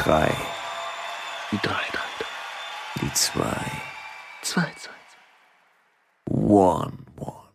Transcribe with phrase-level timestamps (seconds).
[0.00, 0.34] Die drei.
[1.52, 3.02] Die drei, drei, drei.
[3.02, 3.66] Die zwei.
[4.40, 4.92] Zwei, zwei,
[6.30, 7.50] One, one.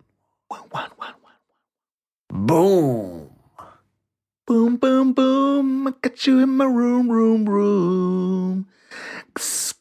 [0.50, 2.46] One, one, one, one.
[2.46, 3.30] Boom.
[4.46, 5.88] Boom, boom, boom.
[5.88, 8.68] I got you in my room, room, room.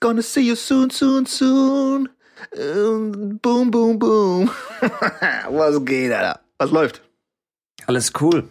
[0.00, 2.08] Gonna see you soon, soon, soon.
[2.56, 4.50] Ähm, Boom, boom, boom.
[5.50, 6.40] Was geht, Alter?
[6.58, 7.02] Was läuft?
[7.86, 8.48] Alles cool.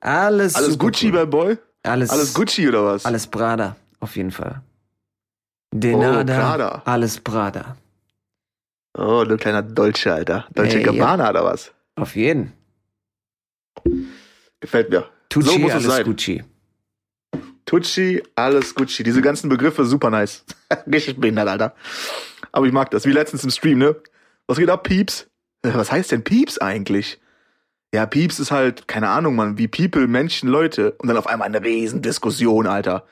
[0.00, 1.12] Alles, Alles Gucci, cool.
[1.12, 1.58] Bad Boy?
[1.84, 3.04] Alles, Alles Gucci oder was?
[3.04, 4.62] Alles Prada, auf jeden Fall.
[5.74, 6.82] Denada, Prada.
[6.84, 7.76] alles Prada.
[8.96, 10.46] Oh, du kleiner Dolce, Alter.
[10.54, 11.72] Dolce Ey, Gabbana oder was?
[11.96, 12.52] Auf jeden.
[14.60, 15.08] Gefällt mir.
[15.28, 16.04] Tucci, so muss es alles sein.
[16.04, 16.44] Gucci.
[17.64, 19.02] Tucci, alles Gucci.
[19.02, 20.44] Diese ganzen Begriffe, super nice.
[20.92, 21.74] Richtig behindert, Alter.
[22.52, 23.06] Aber ich mag das.
[23.06, 23.96] Wie letztens im Stream, ne?
[24.46, 25.26] Was geht ab, Pieps?
[25.62, 27.18] Äh, Was heißt denn Pieps eigentlich?
[27.94, 30.92] Ja, Pieps ist halt, keine Ahnung, Mann, wie People, Menschen, Leute.
[30.92, 33.04] Und dann auf einmal eine Riesendiskussion, Alter.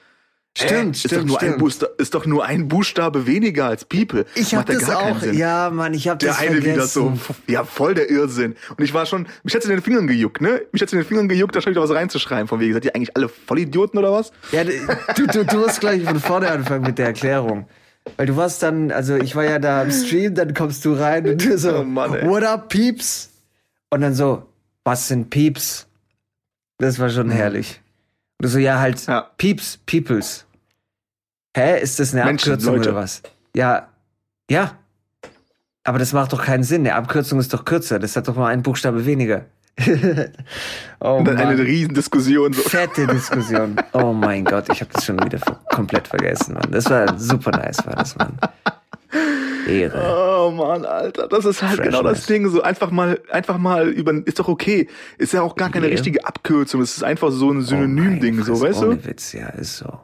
[0.59, 1.59] Stimmt, ist doch stimmt, nur Ein stimmt.
[1.59, 4.25] Buchsta ist doch nur ein Buchstabe weniger als People.
[4.35, 5.21] Ich hab das gar keinen auch.
[5.21, 5.39] Sinn.
[5.39, 6.75] Ja, Mann, ich hab Der das eine vergessen.
[6.75, 8.57] wieder so, ja, voll der Irrsinn.
[8.77, 10.63] Und ich war schon, mich hat's in den Fingern gejuckt, ne?
[10.73, 12.49] Mich hat's in den Fingern gejuckt, da schon wieder was reinzuschreiben.
[12.49, 14.33] Von wegen, seid ihr eigentlich alle Vollidioten oder was?
[14.51, 17.69] Ja, du, du, du musst gleich von vorne anfangen mit der Erklärung.
[18.17, 21.29] Weil du warst dann, also ich war ja da im Stream, dann kommst du rein
[21.29, 23.31] und du so, Oh Mann, what up, Peeps?
[23.91, 24.50] Und dann so,
[24.85, 25.87] was sind Peeps?
[26.79, 27.81] Das war schon herrlich.
[28.39, 29.13] Und du so, ja, halt, Mhm.
[29.13, 29.31] Ja.
[29.37, 30.47] Peeps, Peoples.
[31.57, 32.91] Hä, ist das eine Menschen, Abkürzung Leute.
[32.91, 33.23] oder was?
[33.55, 33.89] Ja,
[34.51, 34.77] ja.
[35.85, 36.83] Aber das macht doch keinen Sinn.
[36.83, 37.99] Eine Abkürzung ist doch kürzer.
[37.99, 39.47] Das hat doch mal einen Buchstabe weniger.
[41.01, 41.47] oh Und dann Mann.
[41.49, 42.53] eine Riesendiskussion.
[42.53, 42.63] So.
[42.63, 43.77] Fette Diskussion.
[43.93, 46.71] Oh mein Gott, ich habe das schon wieder komplett vergessen, Mann.
[46.71, 48.39] Das war super nice, war das, Mann.
[49.69, 50.47] Ehre.
[50.47, 52.27] Oh Mann, Alter, das ist halt Fresh genau das.
[52.27, 52.49] Ding.
[52.49, 54.89] So einfach mal, einfach mal über, ist doch okay.
[55.19, 55.93] Ist ja auch gar keine Yeah.
[55.95, 56.81] richtige Abkürzung.
[56.81, 58.87] Es ist einfach so ein Synonym-Ding, Oh so, Fresse, weißt du?
[58.89, 60.01] Ohne Witz, ja, ist so.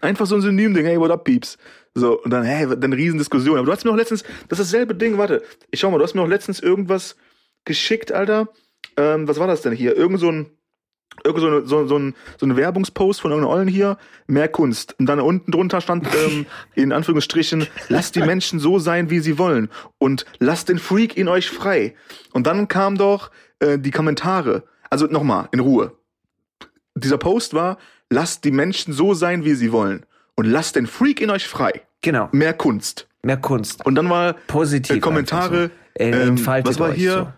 [0.00, 0.84] Einfach so ein Synonym-Ding.
[0.86, 1.58] Hey, what up, Peeps?
[1.94, 3.56] So, und dann, hey, dann Riesendiskussion.
[3.58, 5.42] Aber du hast mir auch letztens, das ist dasselbe Ding, warte.
[5.70, 7.16] Ich schau mal, du hast mir auch letztens irgendwas
[7.64, 8.48] geschickt, Alter.
[8.96, 9.96] Ähm, was war das denn hier?
[9.96, 10.46] Irgend so ein,
[11.24, 14.94] irgend so, eine, so, so, ein, so ein Werbungspost von irgendeiner Ollen hier, mehr Kunst.
[14.98, 19.38] Und dann unten drunter stand ähm, in Anführungsstrichen, lasst die Menschen so sein, wie sie
[19.38, 19.68] wollen.
[19.98, 21.94] Und lasst den Freak in euch frei.
[22.32, 23.30] Und dann kam doch
[23.60, 24.64] äh, die Kommentare.
[24.90, 25.92] Also nochmal, in Ruhe.
[26.94, 27.78] Dieser Post war,
[28.10, 30.04] lasst die Menschen so sein, wie sie wollen.
[30.34, 31.82] Und lasst den Freak in euch frei.
[32.02, 33.06] Genau, Mehr Kunst.
[33.22, 33.84] mehr Kunst.
[33.84, 34.96] Und dann war Positiv.
[34.96, 36.04] äh, Kommentare, So.
[36.04, 37.34] Äh, ähm, was war hier?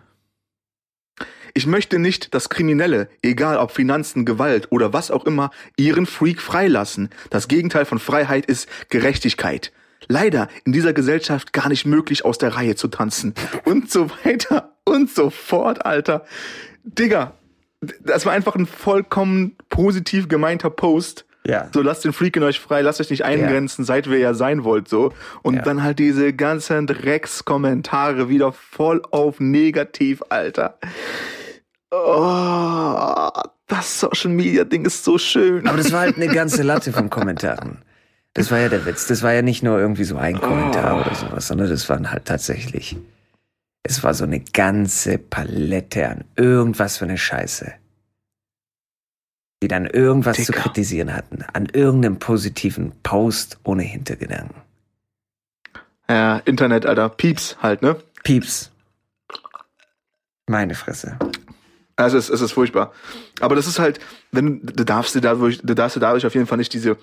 [1.55, 6.41] Ich möchte nicht, dass Kriminelle, egal ob Finanzen, Gewalt oder was auch immer, ihren Freak
[6.41, 7.09] freilassen.
[7.29, 9.71] Das Gegenteil von Freiheit ist Gerechtigkeit.
[10.07, 13.35] Leider in dieser Gesellschaft gar nicht möglich, aus der Reihe zu tanzen.
[13.65, 16.25] Und so weiter und so fort, Alter.
[16.83, 17.33] Digga,
[18.01, 21.25] das war einfach ein vollkommen positiv gemeinter Post.
[21.45, 21.51] So.
[21.51, 21.69] Ja.
[21.73, 24.63] So, lasst den Freak in euch frei, lasst euch nicht eingrenzen, seid wer ihr sein
[24.63, 25.13] wollt, so.
[25.41, 25.61] Und Ja.
[25.61, 30.77] dann halt diese ganzen Dreckskommentare wieder voll auf negativ, Alter.
[31.95, 33.29] Oh,
[33.67, 35.67] das Social Media Ding ist so schön.
[35.67, 37.83] Aber das war halt eine ganze Latte von Kommentaren.
[38.33, 39.05] Das war ja der Witz.
[39.07, 41.01] Das war ja nicht nur irgendwie so ein Kommentar Oh.
[41.01, 42.97] oder sowas, sondern das waren halt tatsächlich.
[43.83, 47.71] Es war so eine ganze Palette an irgendwas für eine Scheiße.
[49.61, 50.63] Die dann irgendwas zu Dicker.
[50.63, 51.45] kritisieren hatten.
[51.53, 54.55] An irgendeinem positiven Post ohne Hintergedanken.
[56.09, 57.09] ja, Internet, Alter.
[57.09, 57.97] Pieps halt, ne?
[58.23, 58.71] Pieps.
[60.47, 61.17] Meine Fresse.
[61.95, 62.91] Also es, es ist furchtbar.
[63.39, 63.99] Aber das ist halt,
[64.31, 66.97] wenn du darfst dir dadurch, du darfst dir dadurch auf jeden Fall nicht diese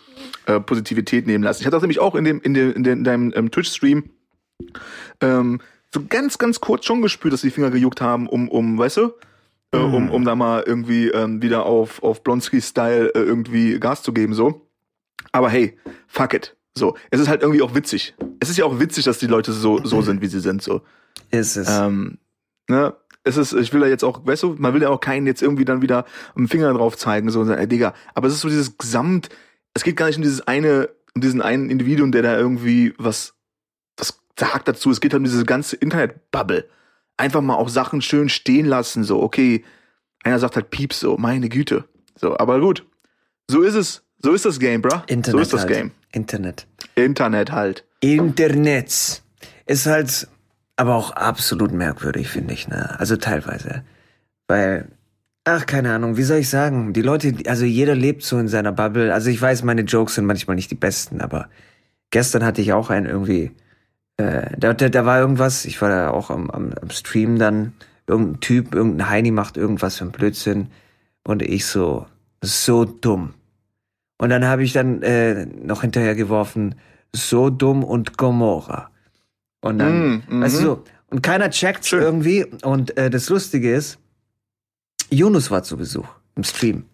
[0.47, 1.61] äh, Positivität nehmen lassen.
[1.61, 4.11] Ich hatte das nämlich auch in dem, in dem, in, dem, in deinem ähm, Twitch-Stream
[5.21, 5.61] ähm,
[5.93, 9.13] so ganz, ganz kurz schon gespürt, dass die Finger gejuckt haben, um, um, weißt du,
[9.73, 14.13] äh, um, um da mal irgendwie ähm, wieder auf, auf Blonsky-Style äh, irgendwie Gas zu
[14.13, 14.67] geben, so.
[15.33, 16.57] Aber hey, fuck it.
[16.75, 18.15] So, es ist halt irgendwie auch witzig.
[18.39, 20.83] Es ist ja auch witzig, dass die Leute so, so sind, wie sie sind, so.
[21.31, 21.69] Ist es.
[21.69, 22.19] Ähm,
[22.69, 22.95] ne?
[23.23, 25.43] Es ist, ich will da jetzt auch, weißt du, man will ja auch keinen jetzt
[25.43, 28.49] irgendwie dann wieder mit dem Finger drauf zeigen, so, ey, Digga, aber es ist so
[28.49, 29.29] dieses Gesamt,
[29.75, 33.35] es geht gar nicht um dieses eine, um diesen einen Individuum, der da irgendwie was,
[33.97, 36.69] was sagt dazu, es geht halt um diese ganze Internet-Bubble.
[37.19, 39.65] Einfach mal auch Sachen schön stehen lassen, so, okay,
[40.25, 41.85] einer sagt halt Pieps, so, meine Güte.
[42.19, 42.87] So, aber gut.
[43.49, 44.03] So ist es.
[44.23, 45.01] So ist das Game, bruh.
[45.07, 45.73] Internet so ist das halt.
[45.73, 45.91] Game.
[46.13, 46.67] Internet.
[46.95, 47.85] Internet halt.
[48.01, 49.23] Internet
[49.67, 50.29] ist halt
[50.81, 52.99] aber auch absolut merkwürdig, finde ich, ne?
[52.99, 53.83] Also teilweise.
[54.49, 54.89] Weil,
[55.45, 56.95] ach, keine Ahnung, wie soll ich sagen?
[56.95, 59.13] Die Leute, also jeder lebt so in seiner Bubble.
[59.13, 61.51] Also ich weiß, meine Jokes sind manchmal nicht die besten, aber
[62.09, 63.51] gestern hatte ich auch einen irgendwie,
[64.17, 67.75] äh, da, da, da war irgendwas, ich war da auch am, am, am Stream dann,
[68.07, 70.69] irgendein Typ, irgendein Heini macht irgendwas für einen Blödsinn
[71.25, 72.07] und ich so,
[72.41, 73.35] so dumm.
[74.17, 76.75] Und dann habe ich dann äh, noch hinterher geworfen,
[77.15, 78.91] Sodom und Gomorra.
[79.63, 80.43] Und dann, Mm, mhm.
[80.43, 82.03] weißt du so, und keiner checkt Schön.
[82.03, 82.45] irgendwie.
[82.63, 83.99] Und äh, das Lustige ist,
[85.11, 86.85] Yunus war zu Besuch im Stream.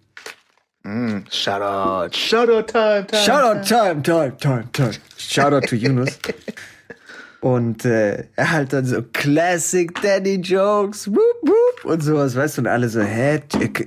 [0.83, 2.17] Mm, Shoutout.
[2.17, 3.23] Shoutout time, time.
[3.23, 4.93] Shoutout time, time, time, time.
[5.17, 6.19] Shoutout to Yunus.
[7.41, 12.63] Und äh, er halt dann so Classic Danny Jokes, whoop, whoop, und sowas, weißt du,
[12.63, 13.41] und alle so, hä,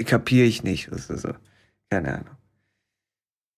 [0.05, 0.89] kapier ich nicht.
[0.91, 1.31] Das ist so,
[1.89, 2.29] keine Ahnung.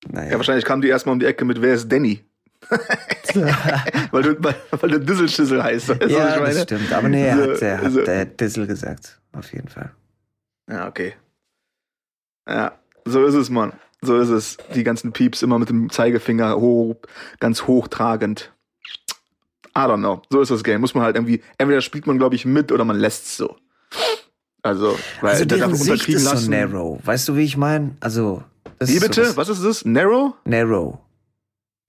[0.08, 0.32] Naja.
[0.32, 2.24] Ja, wahrscheinlich kam die erstmal um die Ecke mit Wer ist Danny?
[4.12, 5.90] weil, du, weil, weil du Disselschüssel heißt.
[5.90, 6.54] Weißt was ja, meine?
[6.54, 6.92] das stimmt.
[6.94, 8.00] Aber nee, er So, hat, er hat so.
[8.02, 9.20] äh, Dissel gesagt.
[9.34, 9.92] Auf jeden Fall.
[10.70, 11.14] Ja, okay.
[12.48, 12.74] Ja,
[13.06, 13.74] so ist es, Mann.
[14.02, 14.58] So ist es.
[14.74, 16.96] Die ganzen Pieps immer mit dem Zeigefinger hoch,
[17.40, 18.52] ganz hochtragend.
[19.76, 20.22] I don't know.
[20.30, 20.82] So ist das Game.
[20.82, 23.56] Muss man halt irgendwie, entweder spielt man, glaube ich, mit oder man lässt es so.
[24.64, 26.52] Also, weil Also der deren darf Sicht ist so lassen.
[26.52, 27.00] narrow.
[27.06, 27.96] Weißt du, wie ich meine?
[28.00, 28.44] Also,
[28.80, 29.24] Wie bitte?
[29.26, 29.86] sowas- Was ist das?
[29.86, 30.34] Narrow?
[30.46, 31.00] Narrow.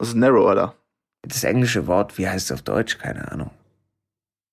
[0.02, 0.74] Was ist Narrow, Alter?
[1.22, 2.98] Das englische Wort, wie heißt es auf Deutsch?
[2.98, 3.52] Keine Ahnung.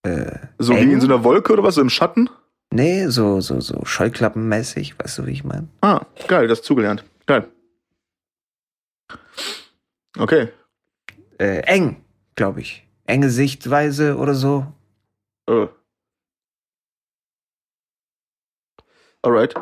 [0.03, 0.87] Äh, So eng?
[0.87, 1.73] wie in so einer Wolke oder was?
[1.73, 2.29] So im Schatten?
[2.71, 5.67] Nee, so, so, so Scheuklappenmäßig, weißt du, wie ich meine?
[5.81, 7.03] Ah, geil, das zugelernt.
[7.25, 7.47] Geil.
[10.19, 10.49] Okay.
[11.39, 12.05] Äh, eng,
[12.35, 12.87] glaube ich.
[13.07, 14.67] Enge Sichtweise oder so.
[15.49, 15.65] Äh.
[19.23, 19.55] Alright.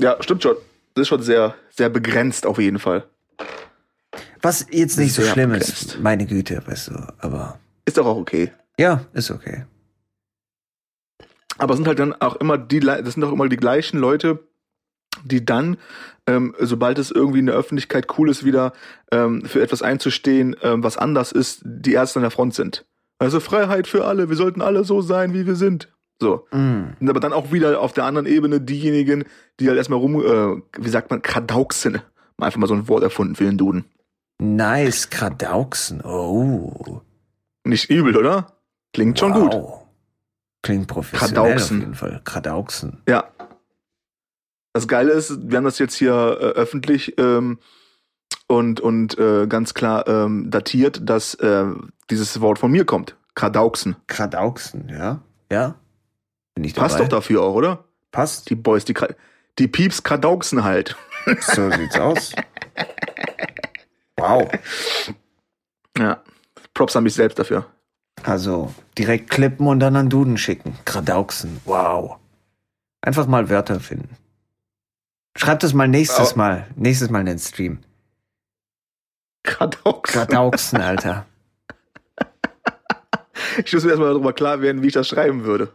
[0.00, 0.56] Ja, stimmt schon.
[0.94, 3.06] Das ist schon sehr, sehr begrenzt auf jeden Fall.
[4.44, 8.52] Was jetzt nicht so schlimm ist, meine Güte, weißt du, aber Ist doch auch okay.
[8.78, 9.64] ja, ist okay.
[11.56, 14.40] Aber es sind halt dann auch immer die, das sind auch immer die gleichen Leute,
[15.24, 15.78] die dann,
[16.26, 18.74] ähm, sobald es irgendwie in der Öffentlichkeit cool ist, wieder
[19.10, 22.84] ähm, für etwas einzustehen, ähm, was anders ist, die ersten an der Front sind.
[23.18, 25.88] Also Freiheit für alle, wir sollten alle so sein, wie wir sind.
[26.20, 26.46] So.
[26.52, 27.08] Mm.
[27.08, 29.24] Aber dann auch wieder auf der anderen Ebene diejenigen,
[29.58, 32.02] die halt erstmal rum, äh, wie sagt man, Kadauksen.
[32.36, 33.86] Mal einfach mal so ein Wort erfunden für den Duden.
[34.40, 36.00] Nice, Kradauxen.
[36.02, 37.00] Oh.
[37.64, 38.58] Nicht übel, oder?
[38.92, 39.54] Klingt schon gut.
[40.62, 41.76] Klingt professionell Kradauxen.
[41.76, 42.20] auf jeden Fall.
[42.24, 43.02] Kradauxen.
[43.08, 43.28] Ja.
[44.72, 47.58] Das Geile ist, wir haben das jetzt hier äh, öffentlich ähm,
[48.48, 51.66] und, und äh, ganz klar ähm, datiert, dass äh,
[52.10, 53.16] dieses Wort von mir kommt.
[53.34, 53.96] Kadauksen.
[54.06, 55.20] Kradauxen, ja?
[55.50, 55.76] Ja?
[56.54, 56.88] Bin ich dabei?
[56.88, 57.84] Passt doch dafür auch, oder?
[58.10, 58.50] Passt.
[58.50, 59.14] Die Boys, die, Kra-
[59.58, 60.96] die Pieps Kadauksen halt.
[61.40, 62.32] So sieht's aus.
[64.16, 64.50] Wow.
[65.98, 66.22] Ja.
[66.72, 67.66] Props an mich selbst dafür.
[68.22, 70.76] Also direkt klippen und dann an Duden schicken.
[70.84, 71.60] Kradauxen.
[71.64, 72.16] Wow.
[73.02, 74.16] Einfach mal Wörter finden.
[75.36, 76.66] Schreibt das mal nächstes Aber- Mal.
[76.76, 77.78] Nächstes Mal in den Stream.
[79.42, 80.14] Kadauksen.
[80.20, 81.26] Kradauxen, Alter.
[83.64, 85.72] Ich muss mir erstmal darüber klar werden, wie ich das schreiben würde.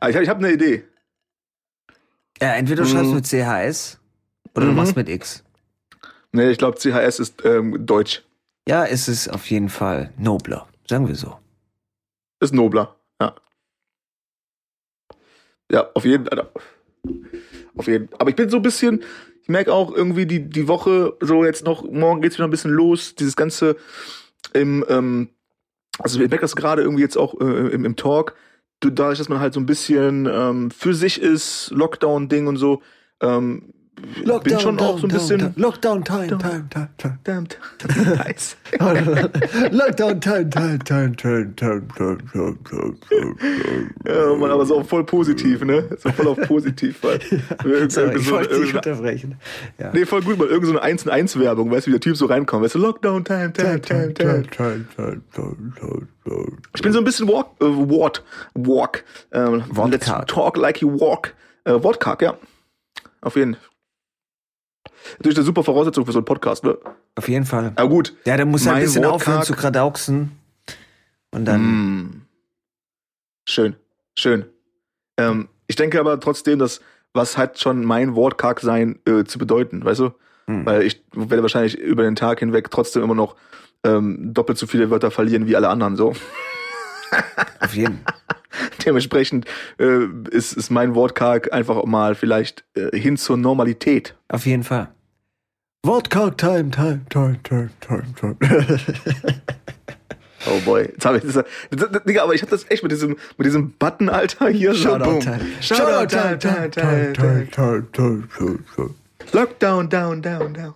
[0.00, 0.84] Aber ich habe hab eine Idee.
[2.40, 2.92] Ja, entweder du Mhm.
[2.92, 3.98] schreibst mit CHS
[4.54, 4.76] oder du Mhm.
[4.76, 5.42] machst mit X.
[6.32, 8.22] Nee, ich glaube, CHS ist ähm, Deutsch.
[8.68, 10.68] Ja, es ist auf jeden Fall nobler.
[10.86, 11.36] Sagen wir so.
[12.40, 12.96] Ist nobler.
[13.20, 13.34] Ja.
[15.70, 16.48] Ja, auf jeden Fall.
[17.76, 19.02] Auf jeden Aber ich bin so ein bisschen,
[19.42, 22.70] ich merke auch irgendwie die, die Woche, so jetzt noch, morgen geht's wieder ein bisschen
[22.70, 23.76] los, dieses ganze
[24.52, 25.28] im, ähm,
[25.98, 28.34] also ich merke das gerade irgendwie jetzt auch äh, im, im Talk,
[28.80, 32.82] du- dadurch, dass man halt so ein bisschen ähm, für sich ist, Lockdown-Ding und so,
[33.20, 33.72] ähm,
[34.44, 35.52] bin schon auch so ein bisschen.
[35.56, 37.18] Lockdown, time, time, time, time.
[37.24, 37.58] Verdammt.
[38.16, 38.56] nice.
[39.70, 43.36] Lockdown, time, time, time, time, time, time, time, time, time.
[44.06, 45.88] Ja, Mann, aber so voll positiv, ne?
[45.98, 47.18] So voll auf positiv, weil.
[47.64, 49.36] Irgend- Sorry, ich so- wollte dich unterbrechen.
[49.78, 49.90] Ja.
[49.92, 52.16] Nee, voll gut, weil irgend so eine 1 1 Werbung, weißt du, wie der Typ
[52.16, 54.42] so reinkommt, weißt du, Lockdown time, time, time, time.
[54.44, 56.56] time, time, time, time, time.
[56.74, 58.22] Ich bin so ein bisschen walk, äh, walk,
[58.54, 59.62] walk, ähm,
[60.26, 62.34] talk like you walk, äh, Wortkarg, ja.
[63.20, 63.62] Auf jeden Fall.
[65.18, 66.76] Natürlich eine super Voraussetzung für so einen Podcast, ne?
[67.16, 67.72] Auf jeden Fall.
[67.76, 68.14] Aber gut.
[68.24, 70.32] Ja, der muss ein Mein bisschen Wortkarg- aufhören zu Kradauxen.
[71.30, 72.22] Und dann, Mm.
[73.48, 73.76] Schön,
[74.18, 74.44] schön.
[75.16, 76.80] Ähm, ich denke aber trotzdem, dass
[77.14, 80.10] was hat schon mein Wortkarg sein äh, zu bedeuten, weißt du?
[80.46, 80.66] Hm.
[80.66, 83.36] Weil ich werde wahrscheinlich über den Tag hinweg trotzdem immer noch
[83.84, 86.12] ähm, doppelt so viele Wörter verlieren wie alle anderen so.
[87.60, 88.00] auf jeden
[88.84, 89.46] Dementsprechend
[89.78, 94.14] äh, ist, ist mein Wortkarg einfach mal vielleicht äh, hin zur Normalität.
[94.28, 94.88] Auf jeden Fall.
[95.86, 98.36] Wortkarg, time, time, time, time, time, time.
[100.46, 103.16] Oh boy, jetzt habe ich das, das, Digga, aber ich habe das echt mit diesem
[103.36, 105.40] mit diesem Button Alter hier so Shoutout time.
[105.60, 107.50] Shoutout time, time, time, time.
[107.50, 108.94] time, time, time, time.
[109.32, 110.74] Lockdown, down, down, down.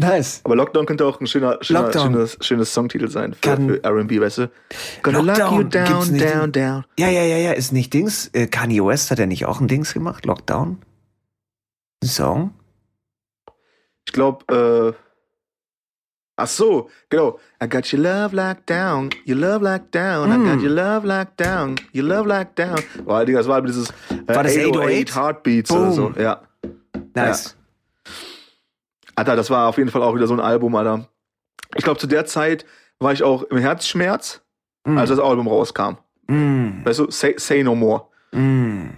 [0.00, 0.40] Nice.
[0.44, 4.38] Aber Lockdown könnte auch ein schöner, schöner schönes, schönes Songtitel sein für, für R&B, weißt
[4.38, 4.50] du?
[5.02, 6.84] Gonna lock you down, nicht down, down.
[6.98, 8.30] Ja, ja, ja, ja, ist nicht Dings.
[8.32, 10.24] Äh, Kanye West hat ja nicht auch ein Dings gemacht?
[10.24, 10.78] Lockdown?
[12.02, 12.54] Ein Song?
[14.08, 15.04] Ich glaube, äh,
[16.40, 17.38] Ach so, genau.
[17.62, 21.36] I got your love locked down, your love locked down, I got your love locked
[21.38, 22.78] down, your love locked down.
[23.04, 25.14] Boah, Digga, das war dieses äh, War das 808?
[25.14, 25.92] Heartbeats oder Boom.
[25.94, 26.40] so, ja.
[27.14, 27.54] Nice.
[29.16, 31.08] Alter, das war auf jeden Fall auch wieder so ein Album, Alter.
[31.76, 32.64] Ich glaube, zu der Zeit
[33.00, 34.40] war ich auch im Herzschmerz,
[34.84, 35.96] als das Album rauskam.
[36.28, 38.06] Mm, Weißt du, Say, Say No More.
[38.32, 38.90] mm.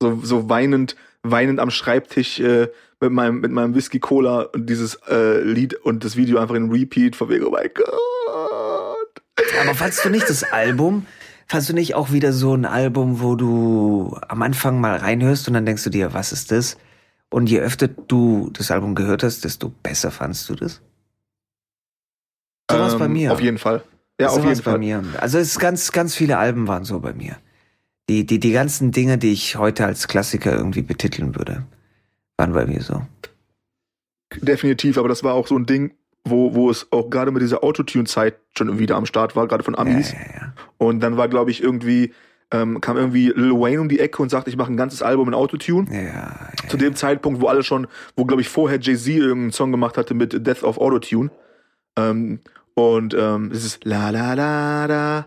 [0.00, 2.68] So, so weinend, weinend am Schreibtisch äh,
[3.00, 6.70] mit meinem, mit meinem Whisky Cola und dieses äh, Lied und das Video einfach in
[6.70, 9.22] Repeat von wegen, oh mein Gott.
[9.60, 11.06] Aber fandst du nicht das Album,
[11.46, 15.54] fandst du nicht auch wieder so ein Album, wo du am Anfang mal reinhörst und
[15.54, 16.76] dann denkst du dir, was ist das?
[17.30, 20.80] Und je öfter du das Album gehört hast, desto besser fandst du das?
[22.70, 23.32] So war's bei Ähm, mir.
[23.32, 23.82] Auf jeden Fall.
[24.20, 24.78] Ja, so auf jeden bei Fall.
[24.78, 25.02] mir.
[25.18, 27.36] Also es ist ganz, ganz viele Alben waren so bei mir.
[28.12, 31.64] Die, die, die ganzen Dinge, die ich heute als Klassiker irgendwie betiteln würde,
[32.36, 33.00] waren bei mir so.
[34.42, 37.64] Definitiv, aber das war auch so ein Ding, wo, wo es auch gerade mit dieser
[37.64, 40.12] Autotune-Zeit schon wieder am Start war, gerade von Ja, Amis.
[40.12, 40.52] ja, ja.
[40.76, 42.12] Und dann war, glaube ich, irgendwie,
[42.50, 45.28] ähm, kam irgendwie Lil Wayne um die Ecke und sagte, ich mache ein ganzes Album
[45.28, 45.86] in Autotune.
[45.90, 46.68] Ja, ja.
[46.68, 50.12] Zu dem Zeitpunkt, wo alle schon, wo, glaube ich, vorher Jay-Z irgendeinen Song gemacht hatte
[50.12, 51.30] mit Death of Autotune.
[51.96, 52.40] Ähm,
[52.74, 55.26] und ähm, es ist la la la da,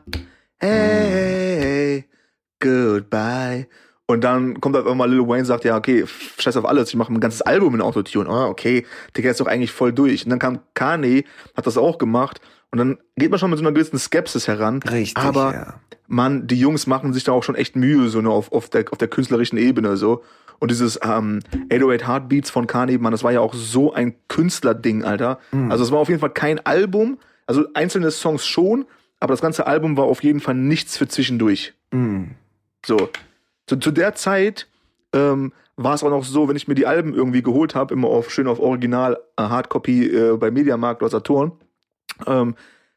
[0.59, 2.05] hey,
[2.59, 3.67] goodbye.
[4.07, 6.05] Und dann kommt auf einmal Lil Wayne und sagt, ja, okay,
[6.37, 8.29] scheiß auf alles, ich mache ein ganzes Album in Autotune.
[8.29, 8.85] Ah, okay,
[9.17, 10.25] Digga, ist doch eigentlich voll durch.
[10.25, 11.23] Und dann kam Kanye,
[11.57, 12.39] hat das auch gemacht.
[12.71, 14.81] Und dann geht man schon mit so einer gewissen Skepsis heran.
[14.83, 15.73] Richtig, Aber ja.
[16.07, 18.85] man, die Jungs machen sich da auch schon echt Mühe, so ne, auf, auf, der,
[18.91, 20.23] auf der künstlerischen Ebene, so.
[20.59, 21.39] Und dieses ähm,
[21.71, 25.39] 808 Heartbeats von Kanye, man, das war ja auch so ein Künstlerding, Alter.
[25.69, 28.85] Also es war auf jeden Fall kein Album, also einzelne Songs schon,
[29.19, 31.73] aber das ganze Album war auf jeden Fall nichts für zwischendurch.
[31.91, 32.25] Mm.
[32.85, 33.09] So.
[33.67, 34.67] Zu, zu der Zeit
[35.13, 38.07] ähm, war es auch noch so, wenn ich mir die Alben irgendwie geholt habe, immer
[38.07, 41.51] auf schön auf Original äh, Hardcopy äh, bei Mediamarkt oder Saturn,
[42.27, 42.55] ähm,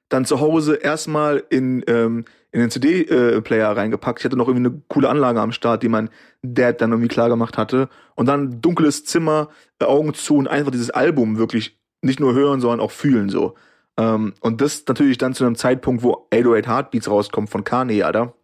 [0.09, 4.21] dann zu Hause erstmal in, ähm, in den CD-Player reingepackt.
[4.21, 6.09] Ich hatte noch irgendwie eine coole Anlage am Start, die mein
[6.43, 7.89] Dad dann irgendwie klar gemacht hatte.
[8.15, 9.49] Und dann dunkles Zimmer,
[9.81, 13.55] äh, Augen zu und einfach dieses Album wirklich nicht nur hören, sondern auch fühlen so.
[13.99, 18.35] Ähm, und das natürlich dann zu einem Zeitpunkt, wo 808 Heartbeats rauskommt von Kanye, Alter.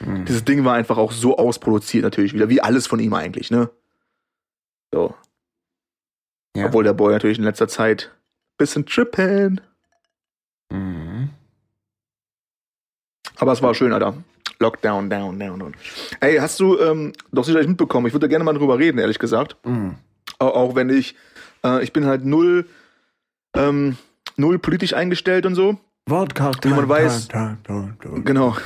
[0.00, 0.24] Mm.
[0.24, 3.70] Dieses Ding war einfach auch so ausproduziert natürlich wieder, wie alles von ihm eigentlich, ne?
[4.92, 5.14] So.
[6.56, 6.66] Ja.
[6.66, 8.14] Obwohl der Boy natürlich in letzter Zeit
[8.56, 9.60] bisschen trippen.
[10.70, 11.24] Mm.
[13.36, 14.14] Aber es war schön, Alter.
[14.60, 15.74] Lockdown, down, down, down.
[16.20, 19.56] Ey, hast du ähm, doch sicherlich mitbekommen, ich würde gerne mal drüber reden, ehrlich gesagt.
[19.64, 19.90] Mm.
[20.38, 21.16] Auch, wenn ich,
[21.64, 22.68] äh, ich bin halt null,
[23.56, 23.96] ähm,
[24.36, 25.78] null politisch eingestellt und so.
[26.06, 28.22] Wodka, Wie man weiß- Time, time, time.
[28.22, 28.56] Genau.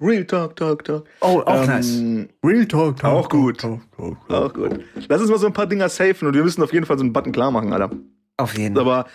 [0.00, 1.04] Real Talk, Talk, Talk.
[1.20, 2.02] Oh, auch Ähm, nice.
[2.44, 3.60] Real Talk, Talk, auch gut.
[3.60, 4.30] Talk, Talk, Talk.
[4.30, 4.80] Auch gut.
[5.08, 7.04] Lass uns mal so ein paar Dinger safen und wir müssen auf jeden Fall so
[7.04, 7.90] einen Button klar machen, Alter.
[8.38, 8.82] Auf jeden Fall.
[8.84, 9.06] Aber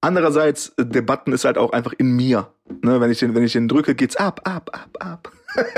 [0.00, 2.52] andererseits, der Button ist halt auch einfach in mir.
[2.82, 5.32] Ne, wenn ich den, wenn ich den drücke, geht's ab, ab, ab, ab.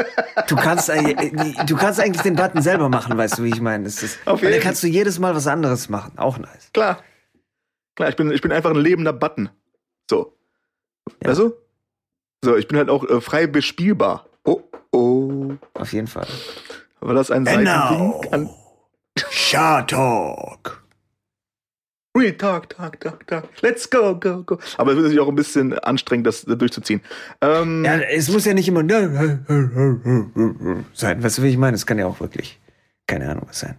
[0.49, 3.85] Du kannst, eigentlich- du kannst eigentlich den Button selber machen, weißt du, wie ich meine.
[3.85, 4.61] Das ist, Auf jeden.
[4.61, 6.13] kannst du jedes Mal was anderes machen.
[6.19, 6.71] Auch nice.
[6.73, 6.99] Klar.
[7.95, 9.49] Klar, ich bin, ich bin einfach ein lebender Button.
[10.11, 10.37] So.
[11.23, 11.31] Ja.
[11.31, 11.53] Weißt du?
[12.45, 14.27] So, ich bin halt auch äh, frei bespielbar.
[14.93, 15.53] Oh.
[15.75, 16.27] Auf jeden Fall.
[17.01, 17.45] War das ein.
[17.47, 18.33] Seitending?
[18.33, 18.51] An
[19.31, 20.85] Shah Talk.
[22.17, 23.45] Real Talk, Talk, Talk, Talk.
[23.63, 24.59] Let's go, go, go.
[24.79, 27.01] Aber es wird natürlich auch ein bisschen anstrengend, das durchzuziehen.
[27.41, 28.83] Ähm, Ja, es muss ja nicht immer
[30.93, 31.23] sein.
[31.23, 31.77] Weißt du, wie ich meine?
[31.77, 32.59] Es kann ja auch wirklich,
[33.07, 33.79] keine Ahnung, was sein.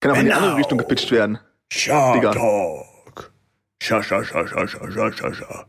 [0.00, 1.38] kann auch in die andere Richtung gepitcht werden.
[1.72, 2.32] Digga.
[2.32, 3.30] Talk.
[3.80, 5.66] Shah, shah, shah, shah, shah, shah, shah, shah.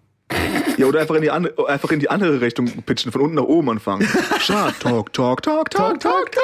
[0.78, 3.44] Ja, oder einfach in die, andere, einfach in die andere Richtung pitchen, von unten nach
[3.44, 4.08] oben anfangen.
[4.40, 6.40] Schad, talk, talk, talk, talk, talk, talk.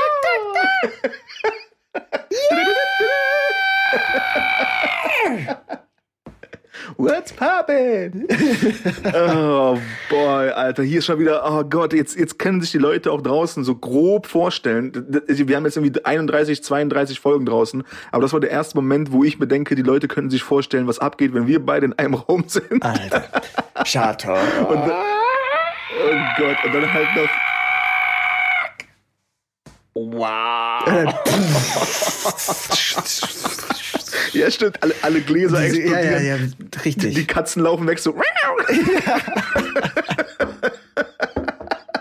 [6.97, 8.27] What's poppin'?
[9.13, 9.77] oh
[10.09, 13.21] boy, Alter, hier ist schon wieder, oh Gott, jetzt, jetzt können sich die Leute auch
[13.21, 14.91] draußen so grob vorstellen.
[14.93, 19.11] D- Wir haben jetzt irgendwie 31, 32 Folgen draußen, aber das war der erste Moment,
[19.11, 21.93] wo ich mir denke, die Leute können sich vorstellen, was abgeht, wenn wir beide in
[21.93, 22.83] einem Raum sind.
[22.83, 23.23] Alter.
[24.17, 24.37] Talk.
[24.69, 27.29] Und dann, oh Gott, und dann halt noch.
[29.97, 30.83] Wow.
[34.33, 36.25] Ja, stimmt, alle, alle Gläser Diese, ja, explodieren.
[36.25, 37.15] ja, ja, Die, richtig.
[37.15, 38.13] die Katzen laufen weg so.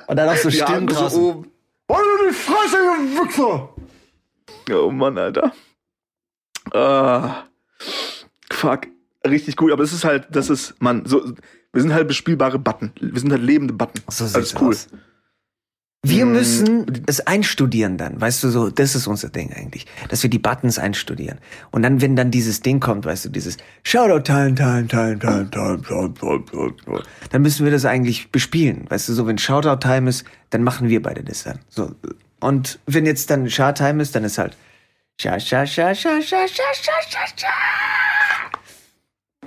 [0.07, 1.23] Und dann auch so Die Stimmen Arme so draußen.
[1.23, 1.51] oben.
[1.89, 3.69] Wollen du die Fresse, ihr Wichser?
[4.75, 5.53] Oh Mann, Alter.
[6.73, 7.45] Ah,
[8.51, 8.87] fuck.
[9.27, 11.33] Richtig gut, aber es ist halt, das ist, Mann, so,
[11.73, 12.93] wir sind halt bespielbare Button.
[13.01, 14.03] Wir sind halt lebende Button.
[14.09, 14.69] So Alles sieht's cool.
[14.69, 14.89] aus.
[16.07, 20.29] Wir müssen es einstudieren dann, weißt du, so, das ist unser Ding eigentlich, dass wir
[20.31, 21.39] die Buttons einstudieren.
[21.71, 25.51] Und dann, wenn dann dieses Ding kommt, weißt du, dieses Shoutout time, time, time, time,
[25.51, 29.39] time, time, time, time, time, dann müssen wir das eigentlich bespielen, weißt du, so, wenn
[29.39, 31.59] Shoutout time ist, dann machen wir beide das dann.
[31.71, 31.95] So.
[32.41, 34.57] Und wenn jetzt dann Shout time ist, dann ist halt
[35.21, 37.47] Sha, sha, sha, sha, sha, sha, sha, sha, sha.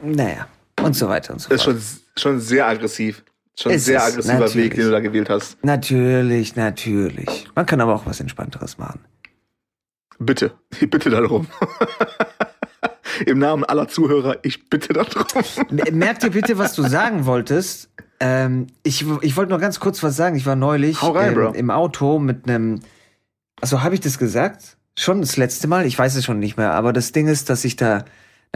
[0.01, 0.47] Naja,
[0.81, 1.77] und so weiter und so Das ist fort.
[2.15, 3.23] schon, schon sehr aggressiv.
[3.59, 4.55] Schon ein sehr es, aggressiver natürlich.
[4.55, 5.63] Weg, den du da gewählt hast.
[5.63, 7.47] Natürlich, natürlich.
[7.55, 8.99] Man kann aber auch was Entspannteres machen.
[10.19, 11.47] Bitte, ich bitte darum.
[13.25, 15.25] Im Namen aller Zuhörer, ich bitte darum.
[15.91, 17.89] Merk dir bitte, was du sagen wolltest.
[18.19, 20.35] Ähm, ich ich wollte nur ganz kurz was sagen.
[20.35, 22.81] Ich war neulich rein, ähm, im Auto mit einem.
[23.59, 24.77] Also habe ich das gesagt?
[24.95, 25.85] Schon das letzte Mal?
[25.85, 26.73] Ich weiß es schon nicht mehr.
[26.73, 28.05] Aber das Ding ist, dass ich da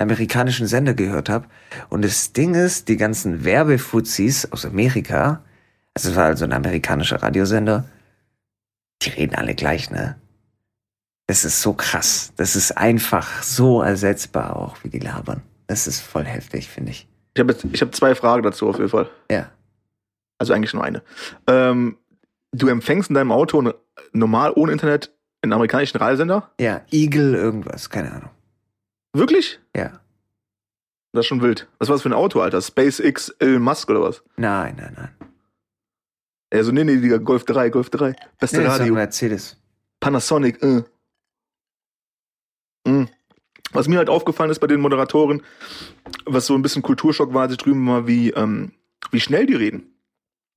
[0.02, 1.48] amerikanischen Sender gehört habe.
[1.90, 5.44] Und das Ding ist, die ganzen Werbefuzis aus Amerika,
[5.94, 7.86] also es war also ein amerikanischer Radiosender,
[9.02, 10.16] die reden alle gleich, ne?
[11.28, 12.34] Das ist so krass.
[12.36, 15.42] Das ist einfach so ersetzbar auch, wie die labern.
[15.68, 17.08] Das ist voll heftig, finde ich.
[17.34, 19.10] Ich habe ich hab zwei Fragen dazu auf jeden Fall.
[19.30, 19.50] Ja.
[20.38, 21.02] Also eigentlich nur eine.
[21.48, 21.98] Ähm,
[22.52, 23.74] du empfängst in deinem Auto
[24.12, 26.52] normal ohne Internet einen amerikanischen Radiosender?
[26.60, 28.30] Ja, Eagle irgendwas, keine Ahnung.
[29.14, 29.60] Wirklich?
[29.76, 30.00] Ja.
[31.14, 31.68] Das ist schon wild.
[31.80, 32.62] Was war das für ein Auto, Alter?
[32.62, 34.24] SpaceX Elon Musk oder was?
[34.38, 35.16] Nein, nein, nein.
[36.54, 38.16] Also nee, nee, Digga, Golf 3, Golf 3.
[38.40, 38.94] Beste Nee, Radio.
[38.94, 39.58] Mercedes.
[40.00, 40.84] Panasonic, äh.
[42.88, 43.08] Mm.
[43.74, 45.42] Was mir halt aufgefallen ist bei den Moderatoren,
[46.26, 48.74] was so ein bisschen Kulturschock war, als ich drüben war, wie, ähm,
[49.12, 49.94] wie schnell die reden.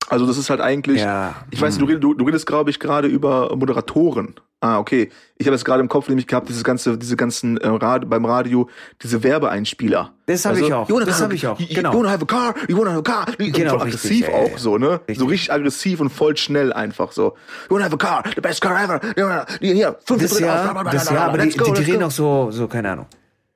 [0.09, 1.45] Also das ist halt eigentlich, Ja.
[1.51, 4.35] ich weiß nicht, du, redest- du, du redest, glaube ich, gerade über Moderatoren.
[4.65, 5.11] Ah, okay.
[5.37, 8.25] Ich habe es gerade im Kopf nämlich gehabt, dieses ganze, diese ganzen äh, Rad, beim
[8.25, 8.67] Radio,
[9.03, 10.11] diese Werbeeinspieler.
[10.25, 10.87] Das habe Also, ich auch.
[10.87, 11.59] Das have- habe ich auch.
[11.59, 11.91] You, Genau.
[11.93, 12.55] you wanna have a car?
[12.67, 13.25] You wanna have a car?
[13.37, 14.57] Genau, voll richtig, aggressiv ja, auch ja.
[14.57, 14.91] so, ne?
[15.01, 15.19] Richtig.
[15.19, 17.35] So richtig aggressiv und voll schnell einfach so.
[17.69, 18.23] You wanna have a car?
[18.33, 18.99] The best car ever.
[19.13, 22.67] Hier, hier, fünf Das ja, das ja, aber die, die, die reden auch so, so,
[22.67, 23.05] keine Ahnung.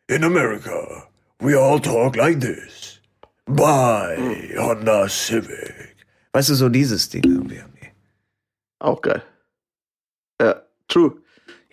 [0.08, 1.08] In America,
[1.40, 3.00] we all talk like this.
[3.48, 5.96] Buy Honda Civic.
[6.34, 7.62] Weißt du, so dieses Ding irgendwie.
[8.78, 9.24] Auch geil.
[10.90, 11.14] True.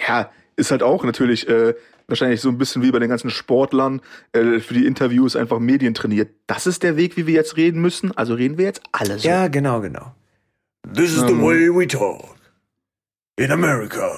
[0.07, 1.75] Ja, ist halt auch natürlich äh,
[2.07, 4.01] wahrscheinlich so ein bisschen wie bei den ganzen Sportlern
[4.33, 6.31] äh, für die Interviews einfach Medien trainiert.
[6.47, 8.17] Das ist der Weg, wie wir jetzt reden müssen.
[8.17, 9.27] Also reden wir jetzt alle so.
[9.29, 10.15] Ja, genau, genau.
[10.95, 12.23] This is the Um, way we talk.
[13.37, 14.09] In America.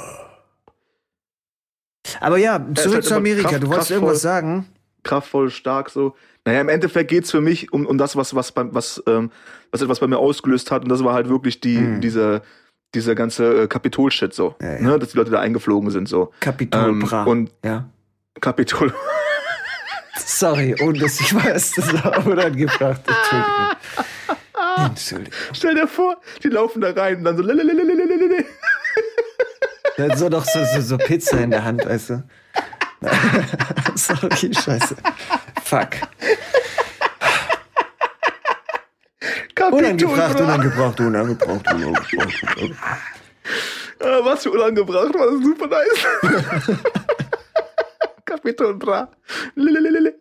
[2.20, 3.48] Aber ja, zurück halt zu Amerika.
[3.48, 3.96] kraft- du wolltest kraftvoll.
[3.96, 4.66] irgendwas sagen?
[5.04, 6.14] kraftvoll, stark so.
[6.44, 9.30] Naja, im Endeffekt geht's für mich um, um das, was, was, beim, was, ähm,
[9.70, 10.82] was etwas bei mir ausgelöst hat.
[10.82, 12.00] Und das war halt wirklich die, Mhm.
[12.00, 12.42] diese,
[12.94, 14.80] dieser ganze äh, Kapitol-Shit so, ja, ja.
[14.80, 14.98] Ne?
[14.98, 16.32] dass die Leute da eingeflogen sind so.
[16.40, 17.24] Kapitol ähm, Bra.
[17.24, 17.88] Und ja.
[18.40, 18.94] Kapitol.
[20.16, 23.02] Sorry, ohne dass ich weiß, das war unangebracht.
[23.06, 23.76] Entschuldigung.
[24.76, 25.32] Entschuldigung.
[25.52, 27.42] Stell dir vor, die laufen da rein und dann so.
[29.96, 32.22] Dann so doch so, so, so Pizza in der Hand, weißt du.
[33.94, 34.96] Sorry, scheiße.
[35.64, 35.88] Fuck.
[39.70, 40.44] Unangebracht, bra.
[40.44, 42.76] unangebracht, unangebracht, unangebracht.
[44.00, 46.78] Ah, was für unangebracht, war das super nice.
[48.24, 49.10] Kapitol Bra.
[49.54, 50.18] Lelelelele.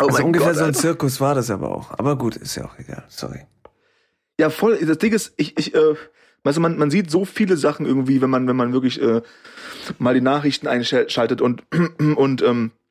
[0.00, 0.74] Oh Also ungefähr Gott, so ein.
[0.74, 1.90] Zirkus war das aber auch.
[1.98, 3.04] Aber gut, ist ja auch egal.
[3.08, 3.46] Sorry.
[4.38, 4.78] Ja, voll.
[4.78, 5.94] Das Ding ist, ich, ich, äh,
[6.42, 9.22] also man, man sieht so viele Sachen irgendwie, wenn man, wenn man wirklich äh,
[9.98, 11.62] mal die Nachrichten einschaltet und
[12.16, 12.83] und ähm, äh,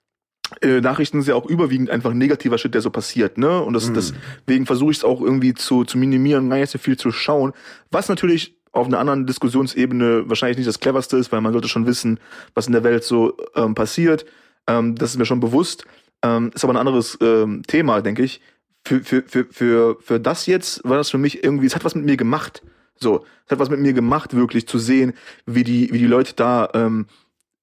[0.62, 3.62] Nachrichten sind ja auch überwiegend einfach negativer Shit, der so passiert, ne?
[3.62, 6.98] Und das, deswegen versuche ich es auch irgendwie zu, zu minimieren, gar nicht so viel
[6.98, 7.54] zu schauen.
[7.92, 11.86] Was natürlich auf einer anderen Diskussionsebene wahrscheinlich nicht das cleverste ist, weil man sollte schon
[11.86, 12.20] wissen,
[12.56, 14.26] was in der Welt so ähm, passiert.
[14.68, 15.86] Ähm, das ist mir schon bewusst.
[16.24, 18.42] Ähm, ist aber ein anderes ähm, Thema, denke ich.
[18.86, 21.96] Für, für, für, für, für das jetzt war das für mich irgendwie, es hat was
[21.96, 22.64] mit mir gemacht.
[22.96, 25.14] So, es hat was mit mir gemacht, wirklich zu sehen,
[25.46, 27.06] wie die, wie die Leute da ähm,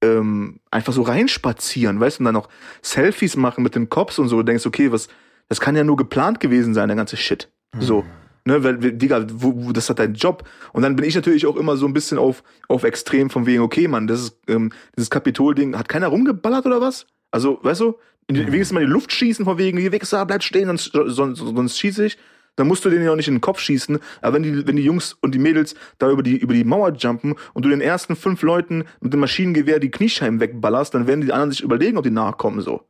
[0.03, 2.49] ähm, einfach so reinspazieren, weißt du, und dann noch
[2.83, 5.09] Selfies machen mit den Cops und so, du denkst, okay, was,
[5.49, 7.49] das kann ja nur geplant gewesen sein, der ganze Shit.
[7.79, 8.05] So.
[8.47, 10.49] Ne, weil, Digga, wo, wo, das hat dein Job.
[10.73, 13.63] Und dann bin ich natürlich auch immer so ein bisschen auf, auf extrem von wegen,
[13.63, 17.07] okay, Mann, das ist, ähm, dieses Kapitol-Ding, hat keiner rumgeballert oder was?
[17.31, 17.99] Also, weißt du,
[18.31, 21.39] die, wenigstens mal in die Luft schießen, von wegen, hier Wichser, bleib stehen, sonst, sonst,
[21.39, 22.19] sonst schieße ich.
[22.61, 23.99] Dann musst du denen ja auch nicht in den Kopf schießen.
[24.21, 26.93] Aber wenn die, wenn die Jungs und die Mädels da über die, über die Mauer
[26.93, 31.23] jumpen und du den ersten fünf Leuten mit dem Maschinengewehr die Kniescheiben wegballerst, dann werden
[31.23, 32.83] die anderen sich überlegen, ob die nachkommen, so.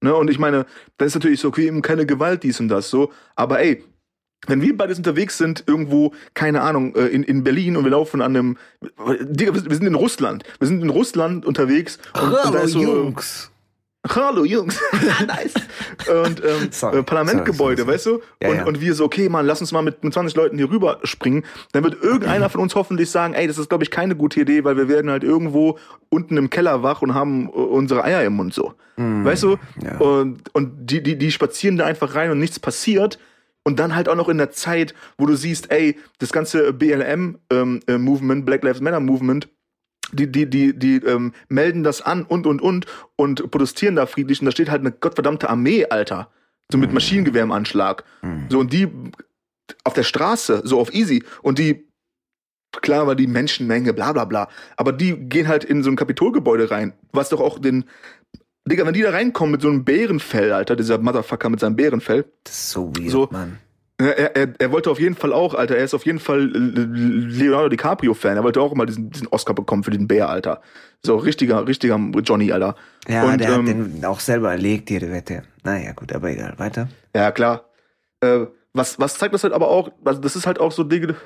[0.00, 0.14] Ne?
[0.14, 0.64] Und ich meine,
[0.96, 3.12] dann ist natürlich so, okay, eben keine Gewalt, dies und das, so.
[3.36, 3.84] Aber ey,
[4.46, 8.22] wenn wir beides unterwegs sind, irgendwo, keine Ahnung, äh, in, in Berlin und wir laufen
[8.22, 8.56] an einem,
[9.20, 10.44] Digga, wir sind in Russland.
[10.58, 13.50] Wir sind in Russland unterwegs und, und da Hallo ist so, Jungs.
[14.08, 14.80] Hallo Jungs.
[15.26, 15.54] nice.
[16.08, 18.42] Und ähm, Sorry, äh, Parlamentgebäude, sorry, sorry, weißt du?
[18.42, 18.66] Ja, und, ja.
[18.66, 21.44] und wir so, okay, Mann, lass uns mal mit, mit 20 Leuten hier rüber springen.
[21.72, 24.64] Dann wird irgendeiner von uns hoffentlich sagen, ey, das ist, glaube ich, keine gute Idee,
[24.64, 28.34] weil wir werden halt irgendwo unten im Keller wach und haben äh, unsere Eier im
[28.34, 28.74] Mund so.
[28.98, 29.50] Weißt du?
[29.50, 29.96] Mm, ja.
[29.98, 33.20] Und, und die, die, die spazieren da einfach rein und nichts passiert.
[33.62, 38.44] Und dann halt auch noch in der Zeit, wo du siehst, ey, das ganze BLM-Movement,
[38.44, 39.48] Black Lives Matter Movement,
[40.12, 44.40] die, die, die, die ähm, melden das an und und und und protestieren da friedlich
[44.40, 46.30] und da steht halt eine gottverdammte Armee, Alter.
[46.70, 48.04] So mit Maschinengewehr im Anschlag.
[48.50, 48.88] So und die
[49.84, 51.24] auf der Straße, so auf easy.
[51.42, 51.88] Und die,
[52.82, 54.48] klar war die Menschenmenge, bla bla bla.
[54.76, 57.84] Aber die gehen halt in so ein Kapitolgebäude rein, was doch auch den.
[58.66, 62.26] Digga, wenn die da reinkommen mit so einem Bärenfell, Alter, dieser Motherfucker mit seinem Bärenfell,
[62.44, 63.28] Das ist so weird, So.
[63.30, 63.58] Mann.
[63.98, 67.68] Er, er, er wollte auf jeden Fall auch, Alter, er ist auf jeden Fall Leonardo
[67.68, 68.36] DiCaprio-Fan.
[68.36, 70.60] Er wollte auch mal diesen, diesen Oscar bekommen für den Bär, Alter.
[71.02, 72.76] So richtiger, richtiger Johnny, Alter.
[73.08, 75.42] Ja, Und, der ähm, hat den auch selber erlegt, jede Wette.
[75.64, 76.88] Naja, gut, aber egal, weiter.
[77.14, 77.64] Ja, klar.
[78.20, 81.16] Äh, was, was zeigt das halt aber auch, also das ist halt auch so Dinge,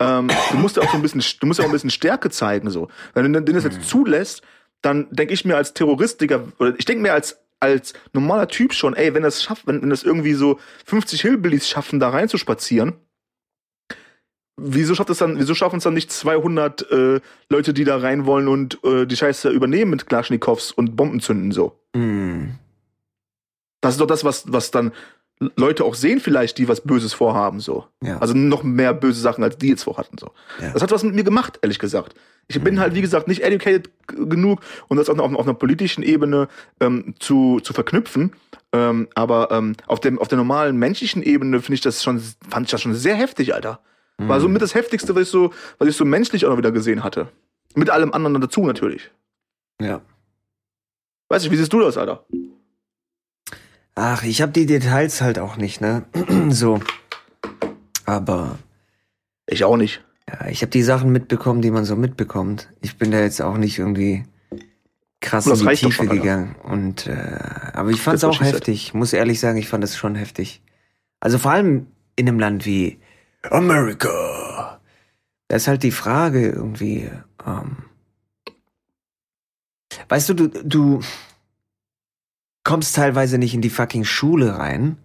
[0.00, 2.30] ähm, du musst ja auch so ein bisschen, du musst ja auch ein bisschen Stärke
[2.30, 2.88] zeigen, so.
[3.14, 4.42] Wenn du den das jetzt zulässt,
[4.82, 8.72] dann denke ich mir als Terrorist, Digga, oder ich denke mir als, als normaler Typ
[8.72, 12.94] schon, ey, wenn das schafft, wenn, wenn das irgendwie so 50 Hillbillies schaffen, da reinzuspazieren,
[14.56, 18.26] wieso schafft es dann, wieso schaffen es dann nicht 200 äh, Leute, die da rein
[18.26, 21.80] wollen und äh, die Scheiße übernehmen mit Klaschnikows und Bomben zünden, so?
[21.94, 22.54] Hm.
[23.80, 24.92] Das ist doch das, was, was dann
[25.56, 27.86] Leute auch sehen vielleicht, die was Böses vorhaben, so.
[28.02, 28.18] Ja.
[28.18, 30.30] Also noch mehr böse Sachen, als die jetzt vorhatten, so.
[30.60, 30.70] Ja.
[30.72, 32.14] Das hat was mit mir gemacht, ehrlich gesagt.
[32.46, 35.54] Ich bin halt, wie gesagt, nicht educated genug, um das auch noch auf, auf einer
[35.54, 36.48] politischen Ebene
[36.80, 38.32] ähm, zu, zu verknüpfen.
[38.72, 42.66] Ähm, aber ähm, auf, dem, auf der normalen menschlichen Ebene finde ich das schon, fand
[42.66, 43.80] ich das schon sehr heftig, Alter.
[44.18, 46.72] War so mit das Heftigste, was ich so, was ich so menschlich auch noch wieder
[46.72, 47.28] gesehen hatte.
[47.74, 49.10] Mit allem anderen dazu natürlich.
[49.80, 50.02] ja.
[51.30, 52.26] Weißt du, wie siehst du das, Alter?
[53.94, 56.04] Ach, ich habe die Details halt auch nicht, ne?
[56.48, 56.80] so.
[58.06, 58.58] Aber
[59.46, 60.02] Ich auch nicht.
[60.28, 62.68] ja, ich habe die Sachen mitbekommen, die man so mitbekommt.
[62.80, 64.24] Ich bin da jetzt auch nicht irgendwie
[65.20, 66.56] krass in die Tiefe schon, gegangen.
[66.62, 67.38] Und äh,
[67.74, 68.54] aber ich That's what auch said.
[68.54, 68.82] heftig.
[68.86, 70.62] Ich muss ehrlich sagen, ich fand es schon heftig.
[71.20, 72.98] Also vor allem in einem Land wie
[73.50, 74.80] America.
[75.48, 77.10] Da ist halt die Frage irgendwie,
[77.46, 77.76] ähm,
[80.08, 81.00] weißt du, du, du
[82.64, 84.96] kommst teilweise nicht in die fucking Schule rein,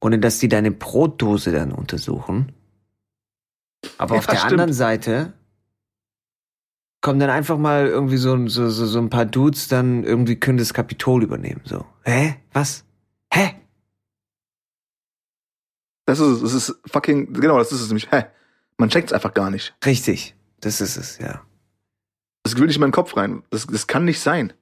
[0.00, 2.52] ohne dass die deine Brotdose dann untersuchen.
[3.98, 4.52] Aber auf Ja, der stimmt.
[4.52, 5.32] anderen Seite
[7.02, 10.58] kommen dann einfach mal irgendwie so, so, so, so ein paar Dudes dann irgendwie können
[10.58, 11.62] das Kapitol übernehmen.
[11.64, 12.36] So, hä?
[12.52, 12.84] Was?
[13.32, 13.54] Hä?
[16.06, 16.42] Das ist es.
[16.42, 18.10] Das ist fucking, genau, das ist es nämlich.
[18.10, 18.24] Hä?
[18.76, 19.74] Man checkt's einfach gar nicht.
[19.84, 20.34] Richtig.
[20.60, 21.42] Das ist es, ja.
[22.42, 23.42] Das will nicht in meinen Kopf rein.
[23.50, 24.52] Das, das kann nicht sein.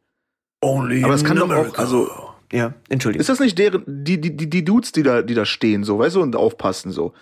[0.61, 1.81] Only Aber es in kann doch auch, America.
[1.81, 2.09] also,
[2.53, 3.21] Ja, Entschuldigung.
[3.21, 5.99] ist das nicht deren, die, die, die, die Dudes, die da, die da stehen, so,
[5.99, 7.13] weißt du, und aufpassen, so.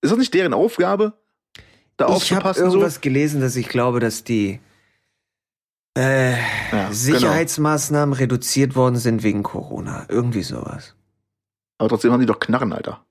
[0.00, 1.12] Ist das nicht deren Aufgabe?
[1.96, 2.76] Da Ich habe aufzupassen, so?
[2.78, 4.58] irgendwas gelesen, dass ich glaube, dass die
[5.96, 6.38] äh, Ja,
[6.70, 6.92] genau.
[6.92, 10.06] Sicherheitsmaßnahmen reduziert worden sind wegen Corona.
[10.08, 10.94] Irgendwie sowas.
[11.78, 13.04] Aber trotzdem haben die doch Knarren, Alter.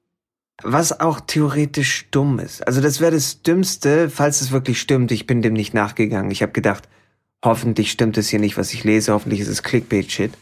[0.64, 2.66] Was auch theoretisch dumm ist.
[2.68, 5.12] Also das wäre das Dümmste, falls es wirklich stimmt.
[5.12, 6.32] Ich bin dem nicht nachgegangen.
[6.32, 6.88] Ich habe gedacht,
[7.44, 9.14] hoffentlich stimmt es hier nicht, was ich lese.
[9.14, 10.34] Hoffentlich ist es Clickbait-Shit.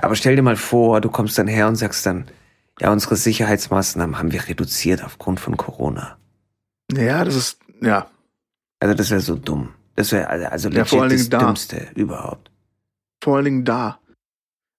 [0.00, 2.26] Aber stell dir mal vor, du kommst dann her und sagst dann,
[2.80, 6.16] ja, unsere Sicherheitsmaßnahmen haben wir reduziert aufgrund von Corona.
[6.92, 8.08] Ja, das ist, ja.
[8.80, 9.74] Also das wäre so dumm.
[9.96, 11.38] Das wäre also Ja, legit vor allen das da.
[11.38, 12.50] Dümmste überhaupt.
[13.22, 13.98] Vor allen Dingen da.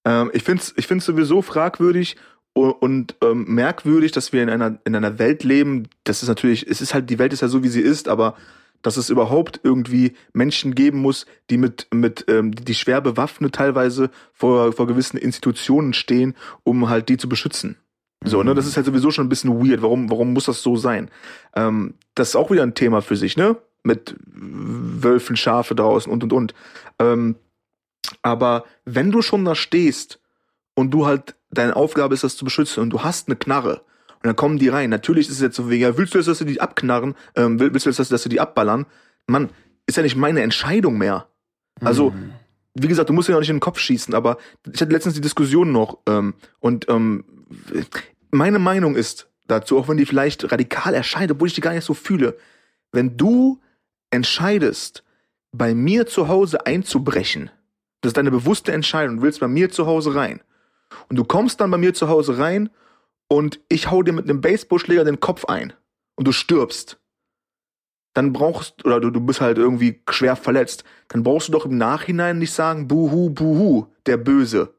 [0.05, 2.15] Ähm, ich finde es ich find's sowieso fragwürdig
[2.53, 5.89] und, und ähm, merkwürdig, dass wir in einer, in einer Welt leben.
[6.05, 8.35] Das ist natürlich, es ist halt, die Welt ist ja so, wie sie ist, aber
[8.81, 14.09] dass es überhaupt irgendwie Menschen geben muss, die mit, mit ähm, die schwer bewaffnet teilweise
[14.33, 17.77] vor, vor gewissen Institutionen stehen, um halt die zu beschützen.
[18.23, 19.81] So, ne, das ist halt sowieso schon ein bisschen weird.
[19.81, 21.09] Warum, warum muss das so sein?
[21.55, 23.55] Ähm, das ist auch wieder ein Thema für sich, ne?
[23.83, 26.53] Mit Wölfen, Schafe draußen und und und.
[26.99, 27.35] Ähm,
[28.21, 30.19] aber wenn du schon da stehst
[30.75, 33.81] und du halt, deine Aufgabe ist, das zu beschützen und du hast eine Knarre
[34.21, 34.89] und dann kommen die rein.
[34.89, 37.15] Natürlich ist es jetzt so wegen, ja, willst du jetzt, dass sie die abknarren?
[37.35, 38.85] Ähm, will- willst du jetzt, dass, dass sie die abballern?
[39.27, 39.49] Mann,
[39.87, 41.27] ist ja nicht meine Entscheidung mehr.
[41.81, 42.31] Also, Mhm.
[42.75, 44.37] wie gesagt, du musst ja auch nicht in den Kopf schießen, aber
[44.71, 47.23] ich hatte letztens die Diskussion noch ähm, und ähm,
[48.31, 51.85] meine Meinung ist dazu, auch wenn die vielleicht radikal erscheint, obwohl ich die gar nicht
[51.85, 52.37] so fühle,
[52.91, 53.59] wenn du
[54.11, 55.03] entscheidest,
[55.51, 57.49] bei mir zu Hause einzubrechen,
[58.01, 60.41] das ist deine bewusste Entscheidung, du willst bei mir zu Hause rein
[61.09, 62.69] und du kommst dann bei mir zu Hause rein
[63.29, 65.71] und ich hau dir mit einem Baseballschläger den Kopf ein
[66.15, 66.99] und du stirbst,
[68.13, 71.77] dann brauchst oder du, du bist halt irgendwie schwer verletzt, dann brauchst du doch im
[71.77, 74.73] Nachhinein nicht sagen, buhu, buhu, der Böse.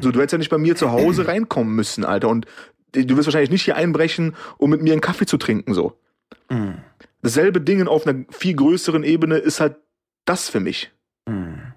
[0.00, 2.28] So, du hättest ja nicht bei mir zu Hause reinkommen müssen, Alter.
[2.28, 2.46] Und
[2.92, 5.98] du wirst wahrscheinlich nicht hier einbrechen, um mit mir einen Kaffee zu trinken, so.
[6.48, 6.78] Mhm.
[7.22, 9.76] Dasselbe Ding auf einer viel größeren Ebene ist halt
[10.24, 10.90] das für mich.
[11.28, 11.72] Mhm.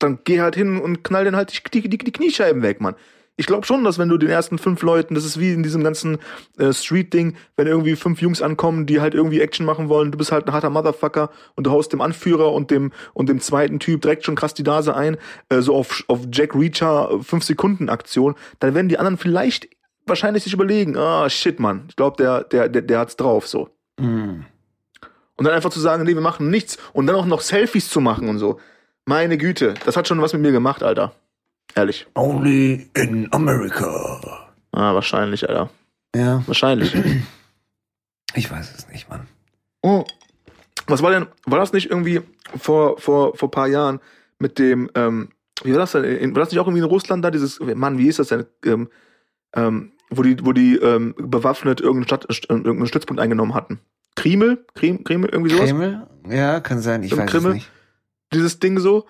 [0.00, 2.96] Dann geh halt hin und knall dann halt die, die, die Kniescheiben weg, Mann.
[3.36, 5.82] Ich glaube schon, dass wenn du den ersten fünf Leuten, das ist wie in diesem
[5.82, 6.18] ganzen
[6.56, 10.30] äh, Street-Ding, wenn irgendwie fünf Jungs ankommen, die halt irgendwie Action machen wollen, du bist
[10.30, 14.02] halt ein harter Motherfucker und du haust dem Anführer und dem und dem zweiten Typ
[14.02, 15.16] direkt schon krass die Nase ein,
[15.48, 19.68] äh, so auf, auf Jack Reacher äh, fünf Sekunden Aktion, dann werden die anderen vielleicht
[20.06, 23.68] wahrscheinlich sich überlegen, ah shit, Mann, ich glaube, der, der, der, der hat's drauf, so.
[23.98, 24.44] Mhm.
[25.36, 28.00] Und dann einfach zu sagen, nee, wir machen nichts und dann auch noch Selfies zu
[28.00, 28.60] machen und so.
[29.06, 31.14] Meine Güte, das hat schon was mit mir gemacht, Alter.
[31.76, 32.06] Ehrlich.
[32.14, 34.52] Only in America.
[34.72, 35.70] Ah, wahrscheinlich, Alter.
[36.14, 36.94] Ja, Wahrscheinlich.
[38.34, 39.26] ich weiß es nicht, Mann.
[39.82, 40.04] Oh.
[40.86, 42.20] Was war denn, war das nicht irgendwie
[42.56, 44.00] vor, vor, vor paar Jahren
[44.38, 45.30] mit dem, ähm,
[45.62, 46.04] wie war das denn?
[46.04, 48.44] In- War das nicht auch irgendwie in Russland da, dieses, Mann, wie ist das denn?
[48.64, 48.88] Ähm,
[49.56, 53.80] ähm, wo die, wo die ähm, bewaffnet irgendeinen, Stadt, st- irgendeinen Stützpunkt eingenommen hatten.
[54.16, 54.64] Krimel?
[54.74, 55.70] Krim, Krimel, irgendwie sowas?
[55.70, 56.06] Kreml?
[56.28, 57.48] Ja, kann sein, ich Im weiß Kreml?
[57.50, 57.70] es nicht.
[58.32, 59.06] Dieses Ding so.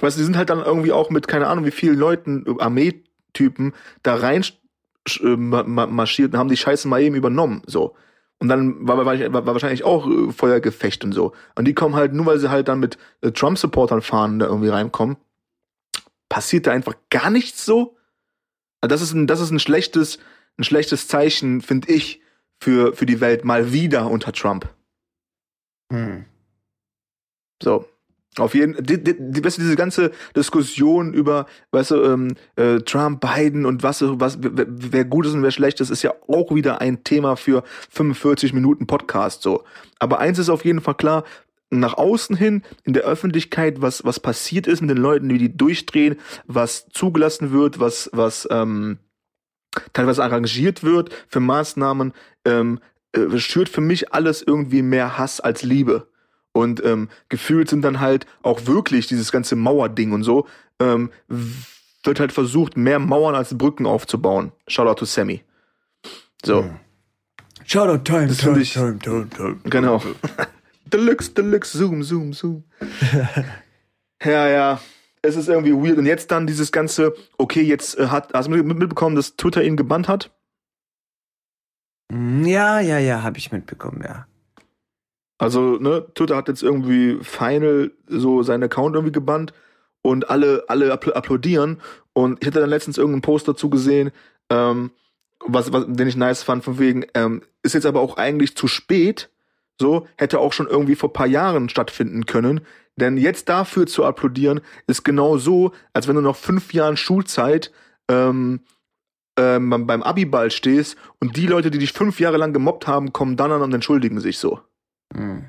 [0.00, 2.62] Weißt du, die sind halt dann irgendwie auch mit, keine Ahnung, wie vielen Leuten, äh,
[2.62, 4.44] Armeetypen, da rein
[5.20, 7.94] äh, ma- ma- marschiert und haben die Scheiße mal eben übernommen, so.
[8.38, 11.32] Und dann war, war, war wahrscheinlich auch äh, Feuergefecht und so.
[11.54, 15.16] Und die kommen halt, nur weil sie halt dann mit Trump-Supportern fahren, da irgendwie reinkommen,
[16.28, 17.96] passiert da einfach gar nichts so.
[18.80, 20.18] Also Das ist ein, das ist ein schlechtes,
[20.58, 22.20] ein schlechtes Zeichen, finde ich,
[22.60, 24.68] für, für die Welt mal wieder unter Trump.
[25.92, 26.24] Hm.
[27.62, 27.86] So.
[28.38, 32.78] Auf jeden die, die, die, weißt du, diese ganze Diskussion über, weißt du, ähm, äh,
[32.80, 36.12] Trump, Biden und was, was, wer, wer gut ist und wer schlecht ist, ist ja
[36.26, 39.62] auch wieder ein Thema für 45 Minuten Podcast, so.
[40.00, 41.24] Aber eins ist auf jeden Fall klar,
[41.70, 45.56] nach außen hin, in der Öffentlichkeit, was, was passiert ist mit den Leuten, wie die
[45.56, 46.16] durchdrehen,
[46.46, 48.98] was zugelassen wird, was, was, ähm,
[49.92, 52.12] teilweise arrangiert wird für Maßnahmen,
[52.44, 52.80] ähm,
[53.12, 56.08] äh, schürt für mich alles irgendwie mehr Hass als Liebe.
[56.56, 60.46] Und ähm, gefühlt sind dann halt auch wirklich dieses ganze Mauerding und so,
[60.80, 61.10] ähm,
[62.04, 64.52] wird halt versucht, mehr Mauern als Brücken aufzubauen.
[64.68, 65.42] Shoutout to Sammy.
[66.44, 66.70] So,
[67.66, 69.56] Shoutout Time, das finde ich, Time, time, time.
[69.64, 70.00] genau.
[70.86, 72.64] Deluxe, Deluxe, Zoom, Zoom, Zoom.
[74.22, 74.80] ja, ja.
[75.22, 75.96] Es ist irgendwie weird.
[75.98, 79.64] Und jetzt dann dieses ganze, okay, jetzt äh, hat, hast du mit- mitbekommen, dass Twitter
[79.64, 80.30] ihn gebannt hat?
[82.12, 84.26] Ja, ja, ja, habe ich mitbekommen, ja.
[85.38, 89.52] Also, ne, Twitter hat jetzt irgendwie Final so seinen Account irgendwie gebannt
[90.02, 91.80] und alle, alle appl applaudieren.
[92.12, 94.12] Und ich hatte dann letztens irgendeinen Post dazu gesehen,
[94.50, 94.90] ähm,
[95.44, 98.68] was, was, den ich nice fand, von wegen, ähm, ist jetzt aber auch eigentlich zu
[98.68, 99.30] spät,
[99.80, 102.60] so, hätte auch schon irgendwie vor paar Jahren stattfinden können.
[102.96, 107.72] Denn jetzt dafür zu applaudieren, ist genau so, als wenn du noch fünf Jahren Schulzeit
[108.08, 108.60] ähm,
[109.36, 113.36] ähm, beim Abiball stehst und die Leute, die dich fünf Jahre lang gemobbt haben, kommen
[113.36, 114.60] dann an und entschuldigen sich so.
[115.16, 115.44] Hm.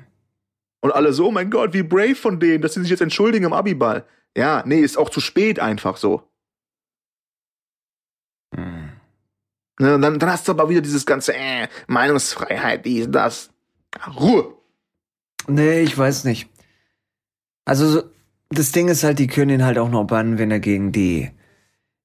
[0.80, 3.46] Und alle so, oh mein Gott, wie brave von denen, dass sie sich jetzt entschuldigen
[3.46, 4.04] im Abiball.
[4.36, 6.22] Ja, nee, ist auch zu spät einfach so.
[8.54, 8.90] Hm.
[9.78, 13.50] Ne, dann, dann hast du aber wieder dieses ganze äh, Meinungsfreiheit, dies, das.
[14.18, 14.54] Ruhe.
[15.48, 16.48] Nee, ich weiß nicht.
[17.64, 18.02] Also, so-
[18.48, 21.30] das Ding ist halt, die können ihn halt auch noch bannen, wenn er gegen die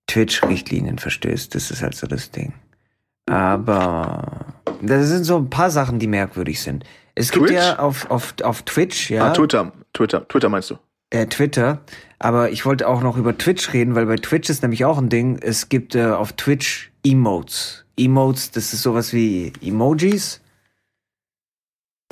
[0.07, 1.53] Twitch-Richtlinien verstößt.
[1.53, 2.53] Das ist halt so das Ding.
[3.27, 6.83] Aber das sind so ein paar Sachen, die merkwürdig sind.
[7.15, 7.57] Es gibt Twitch?
[7.57, 10.77] ja auf, auf, auf Twitch, ja, Ah, Twitter, Twitter, Twitter meinst du?
[11.09, 11.81] äh, Twitter,
[12.19, 15.09] aber ich wollte auch noch über Twitch reden, weil bei Twitch ist nämlich auch ein
[15.09, 17.85] Ding, es gibt äh, auf Twitch Emotes.
[17.97, 20.39] Emotes, das ist sowas wie Emojis,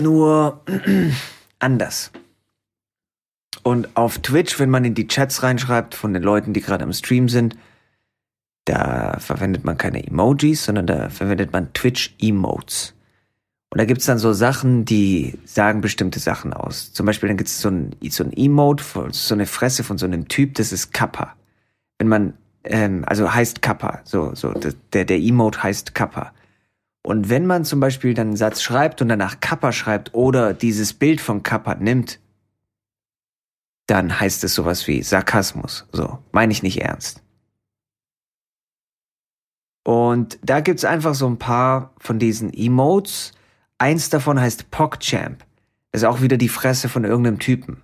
[0.02, 0.62] nur
[1.60, 2.12] anders.
[3.64, 6.94] Und auf Twitch, wenn man in die Chats reinschreibt von den Leuten, die gerade am
[6.94, 7.58] Stream sind,
[8.66, 12.94] da verwendet man keine Emojis, sondern da verwendet man Twitch-Emotes.
[13.72, 16.92] Und da gibt's dann so Sachen, die sagen bestimmte Sachen aus.
[16.92, 20.06] Zum Beispiel, dann gibt's so ein, so ein Emote, von- so eine Fresse von so
[20.08, 21.36] einem Typ, das ist Kappa.
[22.00, 26.34] Wenn man, ähm, also heißt Kappa, so, so, der, der Emote heißt Kappa.
[27.04, 30.94] Und wenn man zum Beispiel dann einen Satz schreibt und danach Kappa schreibt oder dieses
[30.94, 32.20] Bild von Kappa nimmt,
[33.86, 35.88] dann heißt es sowas wie Sarkasmus.
[35.92, 37.22] So, meine ich nicht ernst.
[39.86, 43.32] Und da gibt's einfach so ein paar von diesen Emotes.
[43.80, 45.44] Eins davon heißt PogChamp.
[45.92, 47.82] Das ist auch wieder die Fresse von irgendeinem Typen.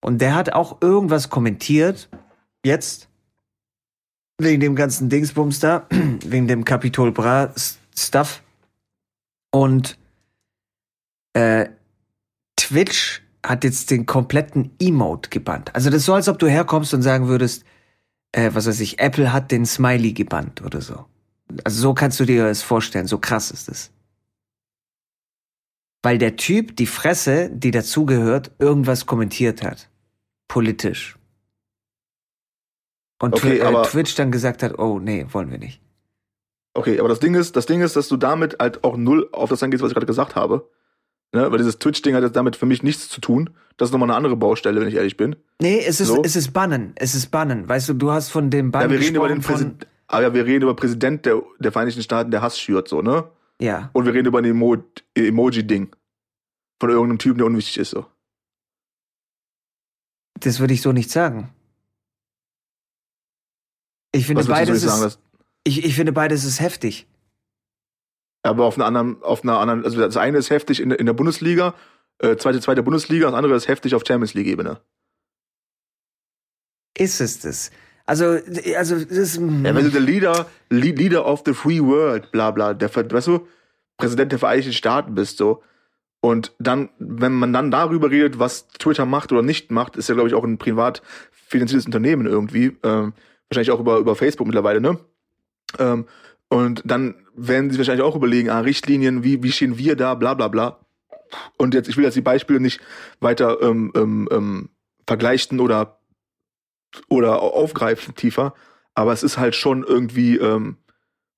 [0.00, 2.08] Und der hat auch irgendwas kommentiert.
[2.64, 3.08] Jetzt.
[4.38, 5.86] Wegen dem ganzen Dingsbums da.
[6.24, 7.52] wegen dem Capitol Bra
[7.96, 8.42] Stuff.
[9.50, 9.98] Und
[11.32, 11.68] äh,
[12.56, 15.74] Twitch hat jetzt den kompletten Emote gebannt.
[15.74, 17.64] Also das ist so, als ob du herkommst und sagen würdest,
[18.32, 21.06] äh, was weiß ich, Apple hat den Smiley gebannt oder so.
[21.64, 23.90] Also so kannst du dir das vorstellen, so krass ist es.
[26.02, 29.88] Weil der Typ die Fresse, die dazugehört, irgendwas kommentiert hat.
[30.46, 31.16] Politisch.
[33.20, 35.80] Und Okay, äh, Twitch dann gesagt hat, oh nee, wollen wir nicht.
[36.74, 39.50] Okay, aber das Ding ist, das Ding ist, dass du damit halt auch null auf
[39.50, 40.68] das angehst, was ich gerade gesagt habe.
[41.32, 41.50] Ne?
[41.50, 43.50] Weil dieses Twitch-Ding hat jetzt damit für mich nichts zu tun.
[43.76, 45.36] Das ist nochmal eine andere Baustelle, wenn ich ehrlich bin.
[45.60, 46.22] Nee, es ist, So?
[46.22, 46.92] es ist Bannen.
[46.94, 47.68] Es ist Bannen.
[47.68, 50.34] Weißt du, du hast von dem Bann Ja, wir reden über den von, aber ja,
[50.34, 53.24] wir reden über Präsident der, der Vereinigten Staaten, der Hass schürt, so, ne?
[53.60, 53.90] Ja.
[53.92, 54.76] Und wir reden über ein Emo
[55.14, 55.94] Emoji-Ding.
[56.80, 58.06] Von irgendeinem Typen, der unwichtig ist, so.
[60.40, 61.52] Das würde ich so nicht sagen.
[64.12, 65.06] Ich finde Was beides sagen?
[65.06, 65.18] ist, Das,
[65.64, 67.06] ich, ich finde beides ist heftig.
[68.44, 71.06] aber auf einer anderen, auf einer anderen, also das eine ist heftig in, der- in
[71.06, 71.74] der Bundesliga,
[72.20, 74.80] äh, zweite, zweite Bundesliga, das andere ist heftig auf Champions League-Ebene.
[76.96, 77.70] Ist es das?
[78.08, 78.38] Also,
[78.76, 82.50] also das ist, Ja, wenn du der Leader, Le- Leader of the Free World, bla
[82.50, 83.46] bla, der, weißt du,
[83.98, 85.62] Präsident der Vereinigten Staaten bist, so.
[86.20, 90.14] Und dann, wenn man dann darüber redet, was Twitter macht oder nicht macht, ist ja,
[90.14, 92.78] glaube ich, auch ein privat finanziertes Unternehmen irgendwie.
[92.82, 93.12] Ähm,
[93.50, 94.98] wahrscheinlich auch über, über Facebook mittlerweile, ne?
[95.78, 96.06] Ähm,
[96.48, 100.32] und dann werden sie wahrscheinlich auch überlegen, ah, Richtlinien, wie, wie stehen wir da, bla
[100.32, 100.80] bla bla.
[101.58, 102.80] Und jetzt, ich will jetzt die Beispiele nicht
[103.20, 104.68] weiter ähm, ähm, ähm,
[105.06, 105.97] vergleichen oder,
[107.08, 108.54] oder aufgreifen tiefer,
[108.94, 110.78] aber es ist halt schon irgendwie, ähm,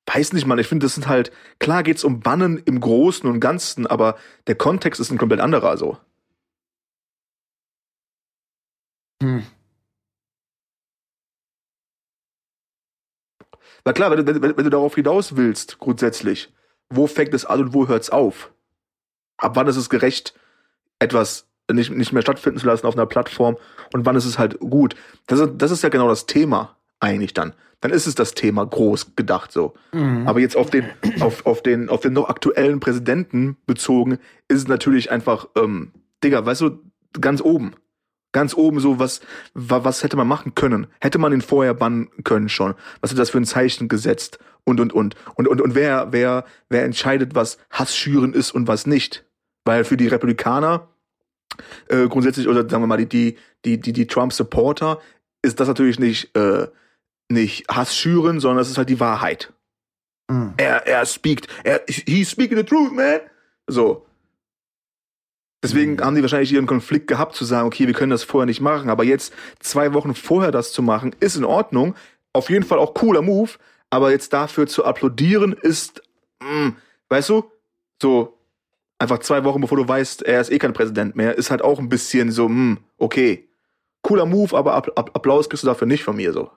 [0.06, 3.40] weiß nicht, man, ich finde, das sind halt, klar geht's um Bannen im Großen und
[3.40, 4.16] Ganzen, aber
[4.48, 5.98] der Kontext ist ein komplett anderer, so.
[9.22, 9.40] hm.
[13.84, 16.52] Na klar, wenn du, wenn, wenn du darauf hinaus willst, grundsätzlich,
[16.90, 18.52] wo fängt es an und wo hört's auf?
[19.38, 20.34] Ab wann ist es gerecht,
[21.00, 23.56] etwas nicht, nicht mehr stattfinden zu lassen auf einer Plattform
[23.92, 24.94] und wann ist es halt gut?
[25.26, 27.54] Das ist, das ist ja genau das Thema eigentlich dann.
[27.80, 29.72] Dann ist es das Thema groß gedacht so.
[29.92, 30.28] Mhm.
[30.28, 30.85] Aber jetzt auf den,
[31.20, 36.44] auf, auf den, auf den noch aktuellen Präsidenten bezogen, ist es natürlich einfach, ähm, Digga,
[36.44, 36.78] weißt du,
[37.20, 37.72] ganz oben.
[38.33, 39.22] Ganz oben so, was,
[39.54, 40.87] wa- was hätte man machen können?
[41.00, 42.74] Hätte man ihn vorher bannen können schon?
[43.00, 44.38] Was hat das für ein Zeichen gesetzt?
[44.64, 45.16] Und, und, und.
[45.35, 49.24] Und, und, und wer, wer, wer entscheidet, was Hass schüren ist und was nicht?
[49.64, 50.87] Weil für die Republikaner,
[51.88, 55.00] äh, grundsätzlich, oder sagen wir mal, die, die, die, die, Trump-Supporter,
[55.42, 56.68] ist das natürlich nicht, äh,
[57.28, 59.52] nicht Hass schüren, sondern es ist halt die Wahrheit
[60.30, 60.54] Mhm.
[60.56, 63.20] er, er speakt, er, he's speaking the truth, man.
[63.66, 64.06] So.
[65.62, 66.00] Deswegen Mhm.
[66.00, 68.88] haben die wahrscheinlich ihren Konflikt gehabt, zu sagen, okay, wir können das vorher nicht machen,
[68.88, 71.94] aber jetzt zwei Wochen vorher das zu machen, ist in Ordnung.
[72.32, 73.50] Auf jeden Fall auch cooler Move,
[73.90, 76.00] aber jetzt dafür zu applaudieren ist,
[76.40, 76.70] mm,
[77.08, 77.50] weißt du,
[78.00, 78.38] so
[79.00, 81.78] einfach zwei Wochen bevor du weißt, er ist eh kein Präsident mehr, ist halt auch
[81.78, 83.48] ein bisschen so, mm, okay.
[84.02, 86.50] Cooler Move, aber App App Applaus kriegst du dafür nicht von mir, so.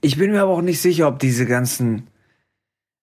[0.00, 2.08] Ich bin mir aber auch nicht sicher, ob diese ganzen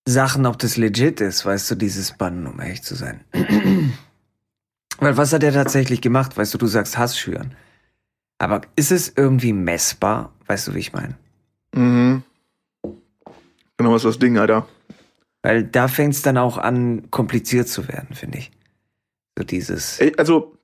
[0.08, 3.23] Sachen, ob das legit ist, weißt du, dieses Bannen, um ehrlich zu sein.
[4.99, 6.36] Weil was hat er tatsächlich gemacht?
[6.38, 7.55] Weißt du, du sagst Hass schüren.
[8.38, 10.34] Aber ist es irgendwie messbar?
[10.47, 11.17] Weißt du, wie ich meine?
[11.73, 12.23] Mhm.
[13.77, 14.67] Genau, was ist das Ding, Alter.
[15.41, 18.52] Weil da fängt es dann auch an, kompliziert zu werden, finde ich.
[19.38, 19.99] So dieses.
[20.17, 20.58] Also,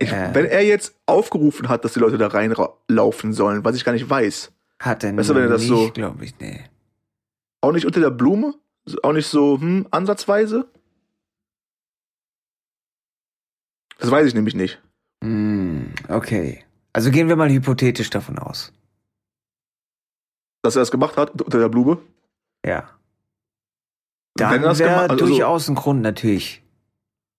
[0.00, 0.34] ich, Äh.
[0.34, 4.08] wenn er jetzt aufgerufen hat, dass die Leute da reinlaufen sollen, was ich gar nicht
[4.08, 6.64] weiß, Hat er Weißt du, wenn er das nicht, so- glaube ich, nee.
[7.60, 8.54] auch nicht unter der Blume,
[9.02, 10.68] auch nicht so, hm, ansatzweise.
[13.98, 14.80] Das weiß ich nämlich nicht.
[15.22, 16.64] Hm, okay.
[16.92, 18.72] Also gehen wir mal hypothetisch davon aus.
[20.62, 21.98] Dass er das gemacht hat, unter der Blume.
[22.64, 22.88] Ja.
[24.38, 26.62] Dann das wäre also- durchaus ein Grund natürlich,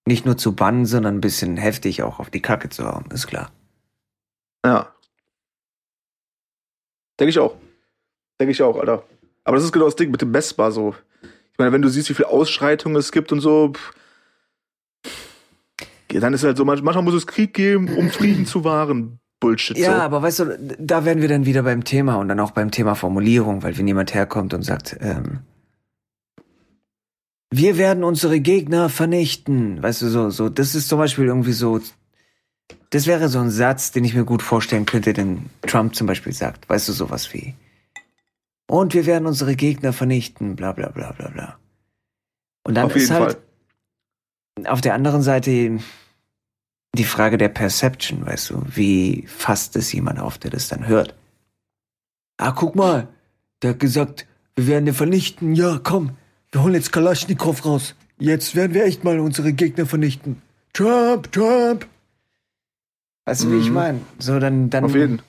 [0.08, 3.28] nicht nur zu bannen, sondern ein bisschen heftig auch auf die Kacke zu hauen, ist
[3.28, 3.52] klar.
[4.66, 4.94] Ja.
[7.20, 7.56] Denke ich auch.
[8.40, 9.04] Denke ich auch, Alter.
[9.44, 10.96] Aber das ist genau das Ding mit dem Messbar so.
[11.52, 13.94] Ich meine, wenn du siehst, wie viele Ausschreitungen es gibt und so, pff,
[16.10, 19.20] dann ist halt so, manch- manchmal muss es Krieg geben, um Frieden zu wahren.
[19.40, 19.78] Bullshit.
[19.78, 20.02] Ja, so.
[20.02, 22.96] aber weißt du, da wären wir dann wieder beim Thema und dann auch beim Thema
[22.96, 25.40] Formulierung, weil wenn jemand herkommt und sagt, ähm,
[27.52, 31.80] wir werden unsere Gegner vernichten, weißt du, so, so, das ist zum Beispiel irgendwie so,
[32.92, 36.34] das wäre so ein Satz, den ich mir gut vorstellen könnte, den Trump zum Beispiel
[36.34, 37.56] sagt, weißt du, sowas wie,
[38.70, 41.60] und wir werden unsere Gegner vernichten, bla, bla, bla, bla, bla.
[42.64, 43.38] Und dann Auf ist halt
[44.66, 45.80] auf der anderen Seite
[46.94, 51.16] die Frage der Perception, weißt du, wie fasst es jemand auf, der das dann hört?
[52.38, 53.08] Ah, guck mal,
[53.64, 55.56] der hat gesagt, wir werden den vernichten.
[55.56, 56.12] Ja, komm,
[56.52, 57.96] wir holen jetzt Kalaschnikow raus.
[58.20, 60.42] Jetzt werden wir echt mal unsere Gegner vernichten.
[60.74, 61.88] Trump, Trump.
[63.26, 63.74] Weißt du, wie ich Mhm.
[63.76, 64.02] meine?
[64.18, 65.22] So, dann, dann Auf jeden.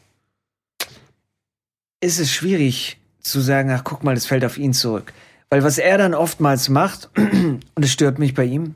[2.00, 5.12] ist es schwierig zu sagen, ach guck mal, das fällt auf ihn zurück.
[5.50, 8.74] Weil was er dann oftmals macht, und es stört mich bei ihm,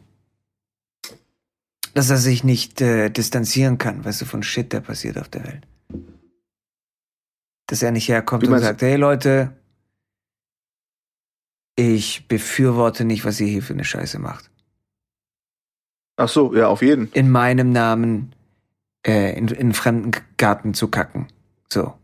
[1.95, 5.45] dass er sich nicht äh, distanzieren kann, weißt du, von Shit, der passiert auf der
[5.45, 5.63] Welt.
[7.69, 9.53] Dass er nicht herkommt und sagt, hey Leute,
[11.77, 14.51] ich befürworte nicht, was ihr hier für eine Scheiße macht.
[16.17, 17.11] Ach so, ja, auf jeden.
[17.13, 18.35] In meinem Namen
[19.07, 21.27] äh, in, in fremden Garten zu kacken.
[21.73, 21.95] So.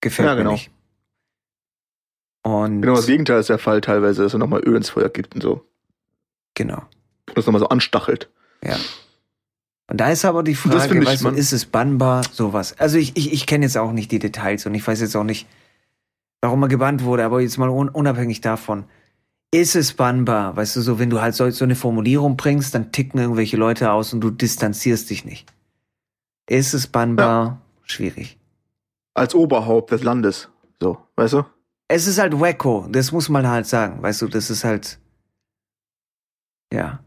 [0.00, 0.50] Gefällt Ja, genau.
[0.50, 0.70] mir nicht.
[2.42, 5.34] Und Genau das Gegenteil ist der Fall teilweise, dass er nochmal Öl ins Feuer gibt
[5.34, 5.64] und so.
[6.54, 6.82] genau.
[7.28, 8.30] Und das nochmal so anstachelt.
[8.62, 8.76] Ja.
[9.88, 12.78] Und da ist aber die Frage, ich, weißt du, ist es bannbar, sowas?
[12.78, 15.24] Also ich, ich, ich kenne jetzt auch nicht die Details und ich weiß jetzt auch
[15.24, 15.48] nicht,
[16.40, 18.84] warum er gebannt wurde, aber jetzt mal un unabhängig davon.
[19.52, 20.56] Ist es bannbar?
[20.56, 23.92] Weißt du, so, wenn du halt so, so eine Formulierung bringst, dann ticken irgendwelche Leute
[23.92, 25.52] aus und du distanzierst dich nicht.
[26.48, 27.62] Ist es bannbar?
[27.84, 28.38] Schwierig.
[29.14, 30.48] Als Oberhaupt des Landes.
[30.80, 31.44] So, weißt du?
[31.88, 34.02] Es ist halt wacko, das muss man halt sagen.
[34.02, 34.98] Weißt du, das ist halt.
[36.72, 37.00] Ja.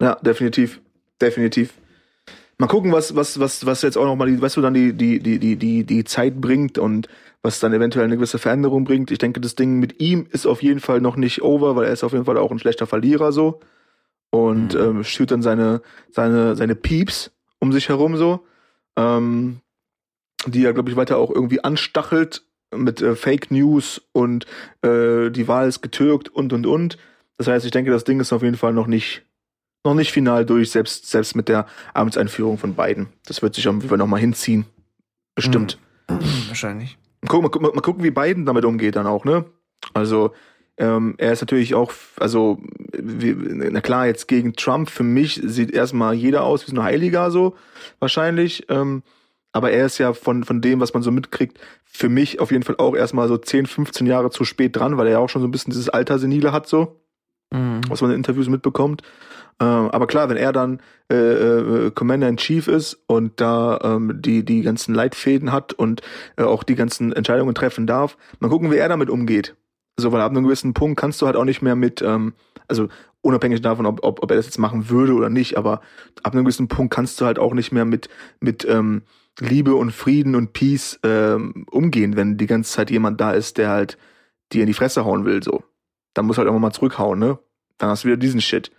[0.00, 0.80] Ja, definitiv.
[1.20, 1.74] Definitiv.
[2.58, 5.18] Mal gucken, was, was, was, was jetzt auch nochmal die, weißt du, dann die, die,
[5.18, 7.08] die, die, die, die Zeit bringt und
[7.42, 9.10] was dann eventuell eine gewisse Veränderung bringt.
[9.10, 11.92] Ich denke, das Ding mit ihm ist auf jeden Fall noch nicht over, weil er
[11.92, 13.60] ist auf jeden Fall auch ein schlechter Verlierer so.
[14.30, 14.80] Und Mhm.
[14.80, 18.46] ähm, schürt dann seine, seine, seine Pieps um sich herum so.
[18.96, 19.60] Ähm,
[20.46, 22.42] die er, glaube ich, weiter auch irgendwie anstachelt
[22.74, 24.46] mit äh, Fake News und
[24.82, 26.96] äh, die Wahl ist getürkt und und und.
[27.38, 29.22] Das heißt, ich denke, das Ding ist auf jeden Fall noch nicht
[29.84, 33.08] noch nicht final durch, selbst, selbst mit der Amtseinführung von Biden.
[33.26, 34.64] Das wird sich auf jeden Fall nochmal hinziehen.
[35.34, 35.76] Bestimmt.
[36.48, 36.98] Wahrscheinlich.
[37.22, 39.44] Mal, gucken, mal, mal gucken, wie Biden damit umgeht dann auch, ne?
[39.94, 40.32] Also,
[40.78, 42.58] ähm, er ist natürlich auch, also,
[42.92, 46.82] wie, na klar, jetzt gegen Trump, für mich sieht erstmal jeder aus wie so ein
[46.82, 47.54] Heiliger, so,
[48.00, 48.66] wahrscheinlich.
[48.68, 49.02] Ähm,
[49.52, 52.62] aber er ist ja von, von dem, was man so mitkriegt, für mich auf jeden
[52.62, 55.42] Fall auch erstmal so 10, 15 Jahre zu spät dran, weil er ja auch schon
[55.42, 57.02] so ein bisschen dieses Alter senile hat, so
[57.52, 57.82] Mhm.
[57.88, 59.02] was man in Interviews mitbekommt.
[59.60, 60.80] Ähm, aber klar, wenn er dann
[61.10, 66.00] äh, äh, Commander in Chief ist und da ähm, die die ganzen Leitfäden hat und
[66.36, 69.54] äh, auch die ganzen Entscheidungen treffen darf, mal gucken, wie er damit umgeht.
[69.98, 72.32] So, weil ab einem gewissen Punkt kannst du halt auch nicht mehr mit, ähm,
[72.66, 72.88] also
[73.20, 75.82] unabhängig davon, ob, ob, ob er das jetzt machen würde oder nicht, aber
[76.22, 78.08] ab einem gewissen Punkt kannst du halt auch nicht mehr mit
[78.40, 79.02] mit ähm,
[79.38, 83.68] Liebe und Frieden und Peace ähm, umgehen, wenn die ganze Zeit jemand da ist, der
[83.68, 83.98] halt
[84.52, 85.62] dir in die Fresse hauen will, so.
[86.14, 87.38] Dann muss halt auch mal zurückhauen, ne?
[87.78, 88.70] Dann hast du wieder diesen Shit.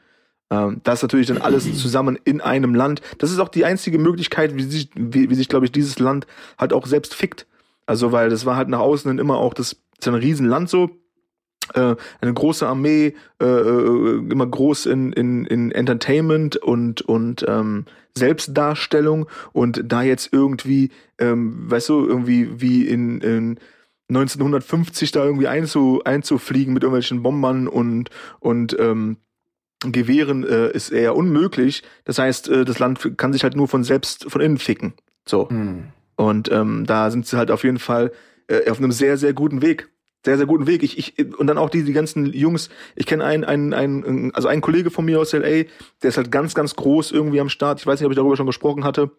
[0.49, 3.01] Ähm, das ist natürlich dann alles zusammen in einem Land.
[3.17, 6.27] Das ist auch die einzige Möglichkeit, wie sich, wie, wie sich glaube ich, dieses Land
[6.57, 7.47] halt auch selbst fickt.
[7.85, 10.89] Also, weil das war halt nach außen dann immer auch, das ist ein Riesenland so,
[11.73, 17.85] äh, eine große Armee, äh, äh, immer groß in, in, in Entertainment und, und ähm,
[18.15, 23.59] Selbstdarstellung und da jetzt irgendwie, ähm, weißt du, irgendwie wie in, in
[24.09, 29.17] 1950 da irgendwie einzu, einzufliegen mit irgendwelchen Bombern und, und ähm,
[29.79, 31.83] Gewehren äh, ist eher unmöglich.
[32.05, 34.93] Das heißt, äh, das Land kann sich halt nur von selbst von innen ficken.
[35.25, 35.47] So.
[35.49, 35.89] Mhm.
[36.15, 38.11] Und ähm, da sind sie halt auf jeden Fall
[38.47, 39.89] äh, auf einem sehr, sehr guten Weg.
[40.25, 40.83] Sehr, sehr guten Weg.
[40.83, 44.47] Ich, ich, und dann auch die, die ganzen Jungs, ich kenne einen, einen, einen, also
[44.47, 45.65] einen Kollege von mir aus LA, der
[46.01, 47.81] ist halt ganz, ganz groß irgendwie am Start.
[47.81, 49.11] Ich weiß nicht, ob ich darüber schon gesprochen hatte,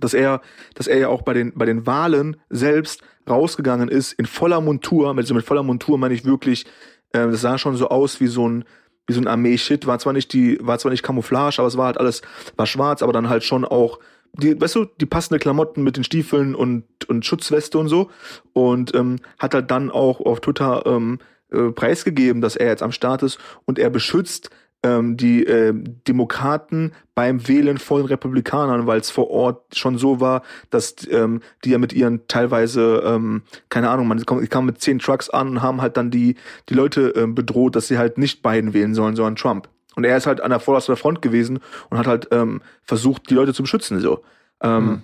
[0.00, 0.40] dass er,
[0.74, 5.16] dass er ja auch bei den, bei den Wahlen selbst rausgegangen ist in voller Montur.
[5.16, 6.66] Also mit voller Montur meine ich wirklich,
[7.12, 8.64] äh, das sah schon so aus wie so ein,
[9.06, 9.86] wie so ein Armee-Shit.
[9.86, 12.22] War zwar nicht die, war zwar nicht Camouflage, aber es war halt alles,
[12.56, 13.98] war schwarz, aber dann halt schon auch
[14.38, 18.10] die, weißt du, die passende Klamotten mit den Stiefeln und, und Schutzweste und so.
[18.52, 21.18] Und ähm, hat halt dann auch auf Twitter ähm,
[21.50, 24.50] äh, preisgegeben, dass er jetzt am Start ist und er beschützt
[24.86, 25.72] ähm, die äh,
[26.06, 31.70] Demokraten beim Wählen von Republikanern, weil es vor Ort schon so war, dass ähm, die
[31.70, 35.62] ja mit ihren teilweise, ähm, keine Ahnung, man kam, kam mit zehn Trucks an und
[35.62, 36.36] haben halt dann die,
[36.68, 39.68] die Leute ähm, bedroht, dass sie halt nicht Biden wählen sollen, sondern Trump.
[39.96, 41.58] Und er ist halt an der vordersten Front gewesen
[41.90, 44.00] und hat halt ähm, versucht, die Leute zu beschützen.
[44.00, 44.22] So.
[44.62, 45.02] Ähm, Mhm.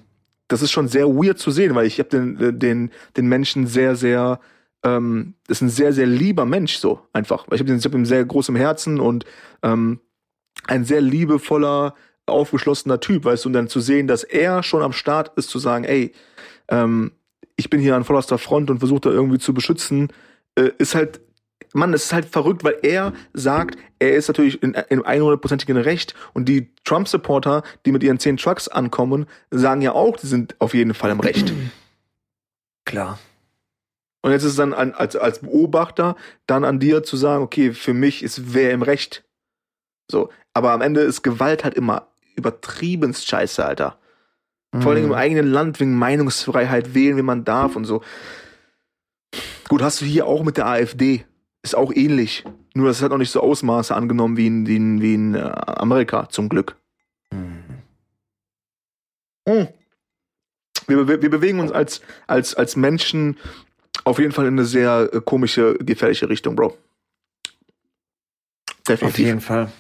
[0.49, 3.67] Das ist schon sehr weird zu sehen, weil ich habe den, äh, den, den Menschen
[3.67, 4.39] sehr, sehr,
[4.85, 7.47] ähm, das ist ein sehr, sehr lieber Mensch so einfach.
[7.53, 9.25] Ich habe hab ihn sehr groß im Herzen und
[9.63, 10.01] ähm,
[10.67, 11.95] ein sehr liebevoller,
[12.27, 15.59] aufgeschlossener Typ, weißt du, und dann zu sehen, dass er schon am Start ist, zu
[15.59, 16.13] sagen, ey,
[16.69, 17.13] ähm,
[17.57, 20.13] ich bin hier an vorderster Front und versuche da irgendwie zu beschützen,
[20.55, 21.21] äh, ist halt,
[21.75, 26.15] Mann, es ist halt verrückt, weil er sagt, er ist natürlich in, in 100%igen Recht
[26.33, 30.75] und die Trump-Supporter, die mit ihren zehn Trucks ankommen, sagen ja auch, die sind auf
[30.75, 31.53] jeden Fall im Recht.
[32.85, 33.19] Klar.
[34.23, 36.17] Und jetzt ist es dann an, als, als Beobachter
[36.47, 39.25] dann an dir zu sagen, okay, für mich ist wer im Recht.
[40.11, 40.31] So.
[40.55, 43.99] Aber am Ende ist Gewalt halt immer übertriebenst scheiße, Alter.
[44.81, 48.03] Vor allem im eigenen Land wegen Meinungsfreiheit wählen, wie man darf und so.
[49.69, 51.27] Gut, hast du hier auch mit der AfD.
[51.63, 52.45] Ist auch ähnlich.
[52.75, 55.41] Nur das hat noch nicht so Ausmaße angenommen wie in, wie in, wie in äh,
[55.41, 56.77] Amerika, zum Glück.
[59.47, 59.67] Mm.
[60.87, 63.37] Wir, be- wir bewegen uns als, als, als Menschen
[64.05, 66.67] auf jeden Fall in eine sehr äh, komische, gefährliche Richtung, Bro.
[66.67, 66.77] Auf
[68.87, 69.19] Definitiv.
[69.27, 69.73] jeden Fall.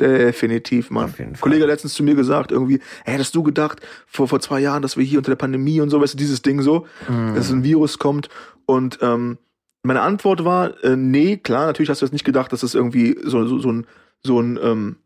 [0.00, 1.04] Definitiv, Mann.
[1.04, 1.32] Auf Fall.
[1.40, 4.82] Kollege hat letztens zu mir gesagt, irgendwie, hey, hättest du gedacht, vor, vor zwei Jahren,
[4.82, 7.34] dass wir hier unter der Pandemie und so, weißt du, dieses Ding so, Mhm.
[7.36, 8.28] dass ein Virus kommt.
[8.66, 9.38] Und ähm,
[9.84, 13.16] meine Antwort war, äh, nee, klar, natürlich hast du jetzt nicht gedacht, dass es irgendwie
[13.22, 13.86] so, so, so ein,
[14.24, 14.96] so ein ähm,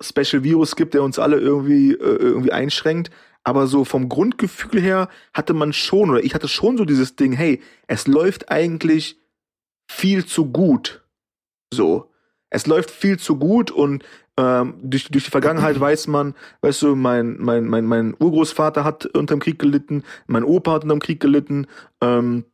[0.00, 3.10] Special Virus gibt, der uns alle irgendwie, äh, irgendwie einschränkt.
[3.46, 7.30] Aber so vom Grundgefühl her hatte man schon, oder ich hatte schon so dieses Ding,
[7.30, 9.20] hey, es läuft eigentlich
[9.88, 11.04] viel zu gut.
[11.72, 12.10] So.
[12.50, 14.04] Es läuft viel zu gut und
[14.36, 19.06] ähm, durch, durch die Vergangenheit weiß man, weißt du, mein, mein, mein, mein Urgroßvater hat
[19.06, 21.68] unterm Krieg gelitten, mein Opa hat unterm Krieg gelitten,
[22.00, 22.46] ähm,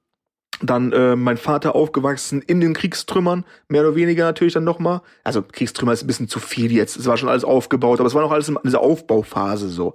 [0.61, 5.01] dann äh, mein Vater aufgewachsen in den Kriegstrümmern, mehr oder weniger natürlich dann nochmal.
[5.25, 6.97] Also Kriegstrümmer ist ein bisschen zu viel jetzt.
[6.97, 9.95] Es war schon alles aufgebaut, aber es war noch alles in dieser Aufbauphase so.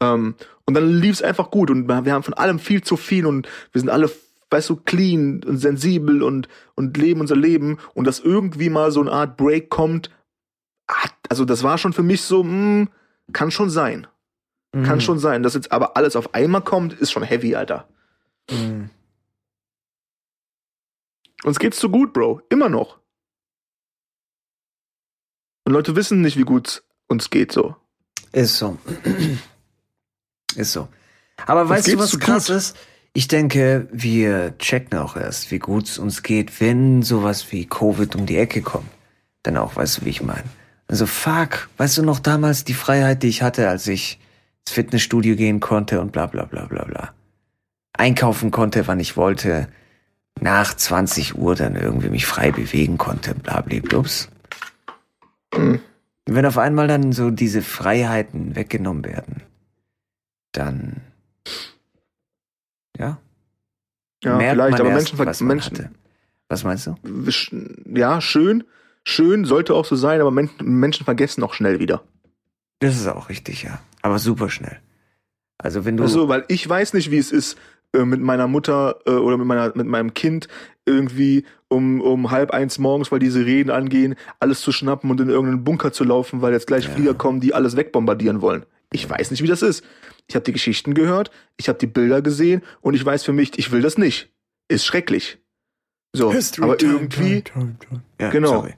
[0.00, 0.34] Ähm,
[0.66, 3.48] und dann lief es einfach gut und wir haben von allem viel zu viel und
[3.72, 4.10] wir sind alle,
[4.50, 9.00] weißt du, clean und sensibel und, und leben unser Leben und dass irgendwie mal so
[9.00, 10.10] eine Art Break kommt,
[10.90, 12.86] hat, also das war schon für mich so, mh,
[13.32, 14.06] kann schon sein.
[14.72, 15.00] Kann Mhm.
[15.00, 15.42] schon sein.
[15.42, 17.88] Dass jetzt aber alles auf einmal kommt, ist schon heavy, Alter.
[18.50, 18.90] Mhm.
[21.44, 22.42] Uns geht's zu gut, Bro.
[22.48, 22.98] Immer noch.
[25.64, 27.76] Und Leute wissen nicht, wie gut uns geht so.
[28.32, 28.78] Ist so.
[30.56, 30.88] ist so.
[31.46, 32.56] Aber Uns weißt du, was so krass gut.
[32.56, 32.76] ist?
[33.12, 38.14] Ich denke, wir checken auch erst, wie gut es uns geht, wenn sowas wie Covid
[38.16, 38.88] um die Ecke kommt.
[39.42, 40.44] Dann auch, weißt du, wie ich meine.
[40.86, 44.18] Also fuck, weißt du noch damals die Freiheit, die ich hatte, als ich
[44.66, 47.14] ins Fitnessstudio gehen konnte und bla bla bla bla bla.
[47.92, 49.68] Einkaufen konnte, wann ich wollte.
[50.40, 54.28] Nach 20 Uhr dann irgendwie mich frei bewegen konnte, bla bla blups.
[55.54, 55.80] Mhm.
[56.26, 59.42] Wenn auf einmal dann so diese Freiheiten weggenommen werden,
[60.52, 61.00] dann
[62.98, 63.18] ja,
[64.22, 65.94] Ja, merkt vielleicht, aber erst, Menschen, was Menschen.
[66.48, 66.96] Was meinst du?
[67.94, 68.64] ja, schön,
[69.04, 72.02] schön, sollte auch so sein, aber Men Menschen vergessen auch schnell wieder.
[72.80, 73.80] Das ist auch richtig, ja.
[74.02, 74.78] Aber super schnell.
[75.58, 77.58] Also wenn du Also, weil ich weiß nicht, wie es ist,
[77.94, 80.48] äh, mit meiner Mutter äh, oder mit meiner mit meinem Kind
[80.84, 85.28] irgendwie um um halb eins morgens, weil diese Reden angehen, alles zu schnappen und in
[85.28, 86.90] irgendeinen Bunker zu laufen, weil jetzt gleich Ja.
[86.90, 88.64] Flieger kommen, die alles wegbombardieren wollen.
[88.92, 89.84] Ich weiß nicht, wie das ist.
[90.28, 93.58] Ich habe die Geschichten gehört, ich habe die Bilder gesehen und ich weiß für mich,
[93.58, 94.30] ich will das nicht.
[94.68, 95.38] Ist schrecklich.
[96.12, 97.44] So, aber irgendwie
[98.20, 98.48] ja, genau.
[98.48, 98.74] sorry.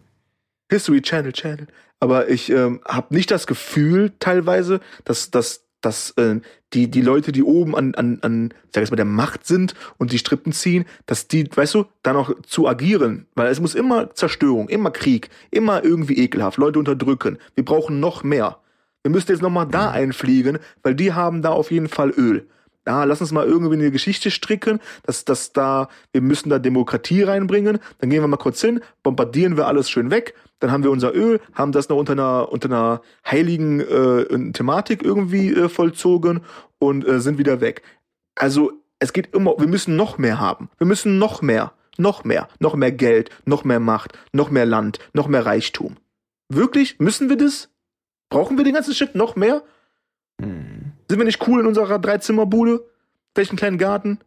[0.71, 1.67] History Channel Channel.
[2.01, 6.41] Aber ich ähm, habe nicht das Gefühl teilweise, dass, dass, dass äh,
[6.73, 10.13] die, die Leute, die oben an, an, an, sag ich mal, der Macht sind und
[10.13, 13.27] die Strippen ziehen, dass die, weißt du, dann auch zu agieren.
[13.35, 17.39] Weil es muss immer Zerstörung, immer Krieg, immer irgendwie ekelhaft, Leute unterdrücken.
[17.55, 18.59] Wir brauchen noch mehr.
[19.03, 22.47] Wir müssen jetzt noch mal da einfliegen, weil die haben da auf jeden Fall Öl.
[22.91, 27.23] Ja, lass uns mal irgendwie eine Geschichte stricken, dass, dass da, wir müssen da Demokratie
[27.23, 30.91] reinbringen, dann gehen wir mal kurz hin, bombardieren wir alles schön weg, dann haben wir
[30.91, 36.41] unser Öl, haben das noch unter einer, unter einer heiligen äh, Thematik irgendwie äh, vollzogen
[36.81, 37.83] und äh, sind wieder weg.
[38.35, 40.69] Also es geht immer, wir müssen noch mehr haben.
[40.79, 44.99] Wir müssen noch mehr, noch mehr, noch mehr Geld, noch mehr Macht, noch mehr Land,
[45.13, 45.97] noch mehr Reichtum.
[46.49, 46.99] Wirklich?
[46.99, 47.69] Müssen wir das?
[48.31, 49.63] Brauchen wir den ganzen Shit noch mehr?
[50.41, 50.93] Hm.
[51.09, 52.85] Sind wir nicht cool in unserer Dreizimmerbude?
[53.35, 54.21] Vielleicht einen kleinen Garten?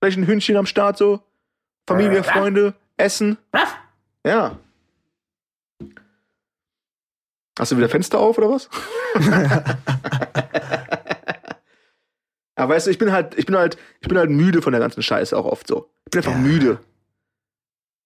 [0.00, 1.20] Vielleicht ein Hündchen am Start so?
[1.88, 3.38] Familie, Freunde, Essen?
[4.26, 4.58] Ja.
[7.58, 8.68] Hast du wieder Fenster auf oder was?
[12.56, 14.80] Aber weißt du, ich bin halt, ich bin halt, ich bin halt müde von der
[14.80, 15.90] ganzen Scheiße auch oft so.
[16.06, 16.38] Ich bin einfach Ja.
[16.38, 16.78] müde.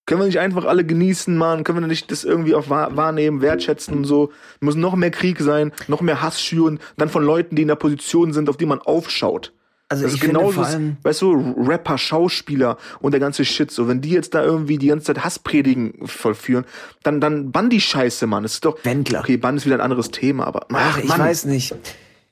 [0.08, 1.64] Können wir nicht einfach alle genießen, Mann?
[1.64, 4.32] Können wir nicht das irgendwie auch wahr, wahrnehmen, wertschätzen und so?
[4.60, 7.74] Muss noch mehr Krieg sein, noch mehr Hass schüren, dann von Leuten, die in der
[7.76, 9.52] Position sind, auf die man aufschaut.
[9.90, 13.44] Also Das ich ist finde genauso, vor allem, weißt du, Rapper, Schauspieler und der ganze
[13.44, 13.86] Shit so.
[13.86, 16.64] Wenn die jetzt da irgendwie die ganze Zeit Hasspredigen vollführen,
[17.02, 18.42] dann, dann bann die Scheiße, Mann.
[18.44, 19.20] Das ist doch, Wendler.
[19.20, 21.20] okay, Bann ist wieder ein anderes Thema, aber, Ach, ach, ich Mann.
[21.20, 21.74] weiß nicht.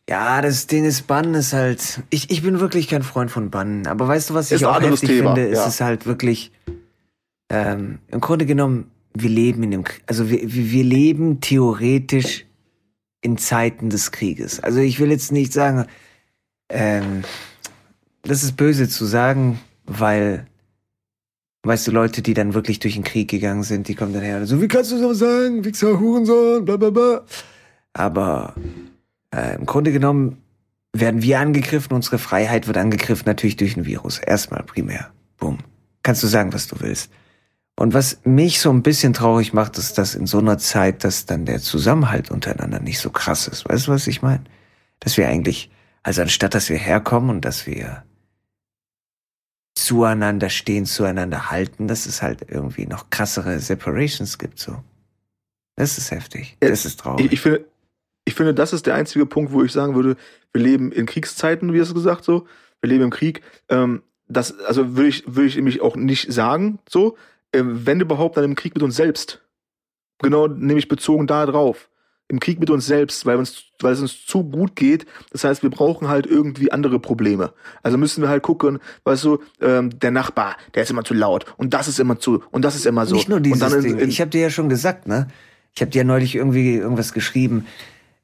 [0.09, 2.01] Ja, das Ding ist, Bannen ist halt.
[2.11, 3.87] Ich, ich bin wirklich kein Freund von Bannen.
[3.87, 5.53] Aber weißt du, was Ist ich ein auch anderes heftig Thema, finde?
[5.53, 5.63] ja.
[5.63, 6.53] Es ist halt wirklich.
[7.49, 9.85] Ähm, Im Grunde genommen, wir leben in dem.
[10.07, 12.45] Also wir, wir leben theoretisch
[13.21, 14.61] in Zeiten des Krieges.
[14.61, 15.87] Also ich will jetzt nicht sagen,
[16.69, 17.23] ähm,
[18.23, 20.47] das ist böse zu sagen, weil,
[21.63, 24.39] weißt du, Leute, die dann wirklich durch den Krieg gegangen sind, die kommen dann her
[24.39, 25.65] und so, wie kannst du sowas sagen?
[25.65, 27.25] Wichser, Hurensohn, bla bla bla.
[27.93, 28.55] Aber
[29.35, 30.39] äh, im Grunde genommen
[30.93, 34.19] werden wir angegriffen, unsere Freiheit wird angegriffen natürlich durch ein Virus.
[34.19, 35.11] Erstmal primär.
[35.39, 35.59] Boom.
[36.03, 37.11] Kannst du sagen, was du willst.
[37.79, 41.27] Und was mich so ein bisschen traurig macht, ist, dass in so einer Zeit, dass
[41.27, 43.69] dann der Zusammenhalt untereinander nicht so krass ist.
[43.69, 44.45] Weißt du, was ich meine?
[45.01, 45.71] Dass wir eigentlich,
[46.03, 48.05] also anstatt dass wir herkommen und dass wir
[49.75, 54.83] zueinander stehen, zueinander halten, dass es halt irgendwie noch krassere Separations gibt, so.
[55.77, 56.57] Das ist heftig.
[56.61, 57.27] Das ist traurig.
[57.27, 57.67] Ich, ich finde,
[58.25, 60.17] ich finde, das ist der einzige Punkt, wo ich sagen würde,
[60.55, 62.47] wir leben in Kriegszeiten, wie es gesagt so.
[62.81, 63.43] Wir leben im Krieg.
[63.69, 67.19] Ähm, das, also würde ich, würde ich nämlich auch nicht sagen, so.
[67.57, 69.43] Ähm, wenn überhaupt, dann im Krieg mit uns selbst.
[70.23, 71.91] Genau, nämlich bezogen da drauf.
[72.29, 75.07] Im Krieg mit uns selbst, weil uns, weil es uns zu gut geht.
[75.31, 77.53] Das heißt, wir brauchen halt irgendwie andere Probleme.
[77.85, 81.47] Also müssen wir halt gucken, weißt du, ähm, der Nachbar, der ist immer zu laut
[81.57, 83.15] und das ist immer zu und das ist immer so.
[83.15, 83.99] Nicht nur dieses dann in, Ding.
[83.99, 85.29] in, ich habe dir ja schon gesagt, ne?
[85.73, 87.67] Ich habe dir ja neulich irgendwie irgendwas geschrieben.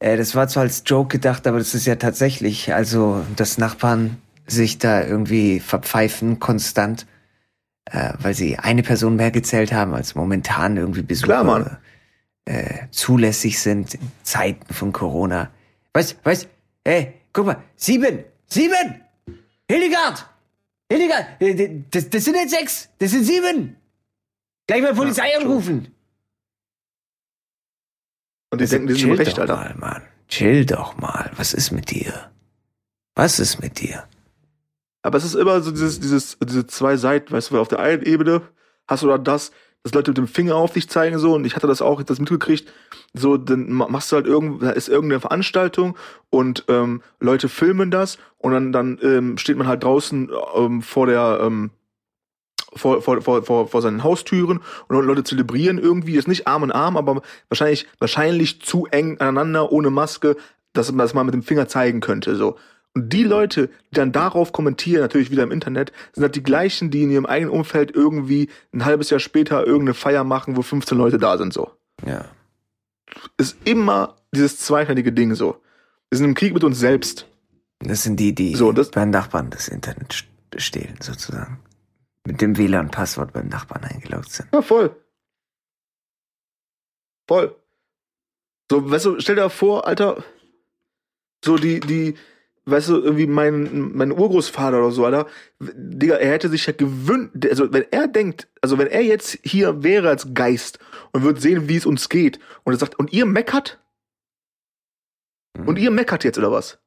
[0.01, 4.17] Äh, das war zwar als Joke gedacht, aber das ist ja tatsächlich, also dass Nachbarn
[4.49, 7.07] sich da irgendwie verpfeifen konstant,
[7.87, 11.81] äh, weil sie eine Person mehr gezählt haben, als momentan irgendwie Besucher.
[12.45, 15.51] Äh, zulässig sind in Zeiten von Corona.
[15.95, 16.49] Was, was?
[16.85, 19.01] Hey, guck mal, sieben, sieben!
[19.71, 20.27] Hildegard!
[20.91, 23.77] Hildegard, äh, das, das sind jetzt sechs, das sind sieben!
[24.67, 25.95] Gleich mal Polizei Ja, anrufen!
[28.51, 29.57] und die Also, denken, die sind im chill Recht, doch Alter.
[29.57, 30.03] mal, Mann.
[30.29, 31.31] Chill doch mal.
[31.37, 32.31] Was ist mit dir?
[33.15, 34.05] Was ist mit dir?
[35.03, 38.03] Aber es ist immer so dieses, dieses, diese zwei Seiten, weißt du, auf der einen
[38.03, 38.43] Ebene
[38.87, 41.57] hast du da das, dass Leute mit dem Finger auf dich zeigen so und ich
[41.57, 42.73] hatte das auch das mitgekriegt,
[43.15, 45.97] so dann ma- machst du halt irgend, ist irgendeine Veranstaltung
[46.31, 51.07] und ähm, Leute filmen das und dann dann ähm, steht man halt draußen ähm, vor
[51.07, 51.71] der ähm,
[52.75, 56.97] vor, vor, vor, vor seinen Haustüren und Leute zelebrieren irgendwie, ist nicht Arm in Arm,
[56.97, 60.37] aber wahrscheinlich, wahrscheinlich zu eng aneinander, ohne Maske,
[60.73, 62.57] dass man das mal mit dem Finger zeigen könnte, so.
[62.95, 66.91] Und die Leute, die dann darauf kommentieren, natürlich wieder im Internet, sind halt die gleichen,
[66.91, 70.99] die in ihrem eigenen Umfeld irgendwie ein halbes Jahr später irgendeine Feier machen, wo 15
[70.99, 71.71] Leute da sind, so.
[72.07, 72.27] Ja.
[73.39, 75.61] Ist immer dieses zweischneidige Ding, so.
[76.11, 77.27] Wir sind im Krieg mit uns selbst.
[77.79, 81.61] Das sind die, die So, das- beim Nachbarn das Internet st- stehlen, sozusagen.
[82.27, 84.49] Mit dem WLAN-Passwort beim Nachbarn eingeloggt sind.
[84.53, 84.95] Ja, voll.
[87.27, 87.57] Voll.
[88.71, 90.23] So, weißt du, stell dir vor, Alter,
[91.45, 92.15] so die, die,
[92.65, 95.27] weißt du, irgendwie mein, mein Urgroßvater oder so, Alter,
[95.61, 99.83] Digga, er hätte sich ja gewünscht, also wenn er denkt, also wenn er jetzt hier
[99.83, 100.79] wäre als Geist
[101.13, 103.81] und würde sehen, wie es uns geht, und er sagt, und ihr meckert?
[105.67, 106.79] Und ihr meckert jetzt, oder was?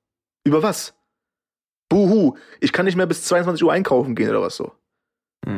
[0.46, 0.94] Über was?
[1.90, 4.72] Buhu, ich kann nicht mehr bis 22 Uhr einkaufen gehen, oder was so?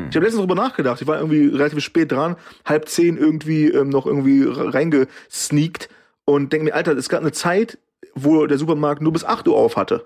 [0.10, 1.02] Ich habe letztens drüber nachgedacht.
[1.02, 5.88] Ich war irgendwie relativ spät dran, halb zehn irgendwie ähm, noch irgendwie re- reingesneakt
[6.26, 7.78] und denke mir, Alter, es gab eine Zeit,
[8.24, 10.06] wo der Supermarkt nur bis 8 Uhr auf hatte.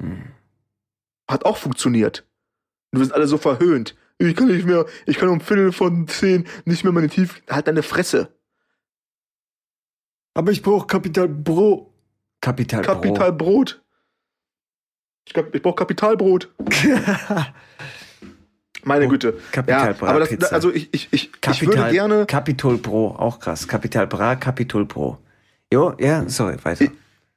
[0.00, 0.32] Hm.
[1.30, 2.26] Hat auch funktioniert.
[2.92, 3.96] Und wir sind alle so verhöhnt.
[4.18, 7.42] Ich kann nicht mehr, ich kann um Viertel von zehn nicht mehr meine Tief...
[7.50, 8.28] Halt deine Fresse.
[10.34, 11.92] Aber ich brauche Kapital Bro.
[12.40, 13.82] Kapital, Kapitalbrot.
[15.26, 16.56] Ich, ich brauche Kapitalbrot.
[16.56, 16.70] Bro.
[18.84, 19.38] Meine Oh, Güte.
[19.52, 20.52] Kapital ja, Bra aber das, Pizza.
[20.52, 22.26] also ich, ich, ich, ich Kapital, würde gerne...
[22.26, 23.68] Capitol Pro, auch krass.
[23.68, 25.18] Kapital Bra, Capitol Pro.
[25.72, 26.88] Jo, ja, sorry, weiter.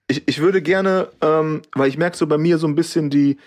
[0.07, 3.37] ich, ich würde gerne, ähm, weil ich merke so bei mir so ein bisschen die,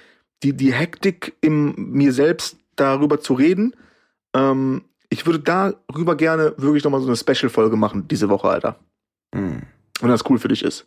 [0.43, 3.77] die, die Hektik in mir selbst, darüber zu reden.
[4.35, 8.77] Ähm, ich würde darüber gerne wirklich nochmal so eine Special-Folge machen, diese Woche, Alter.
[9.35, 9.65] Hm.
[10.01, 10.87] Wenn das cool für dich ist.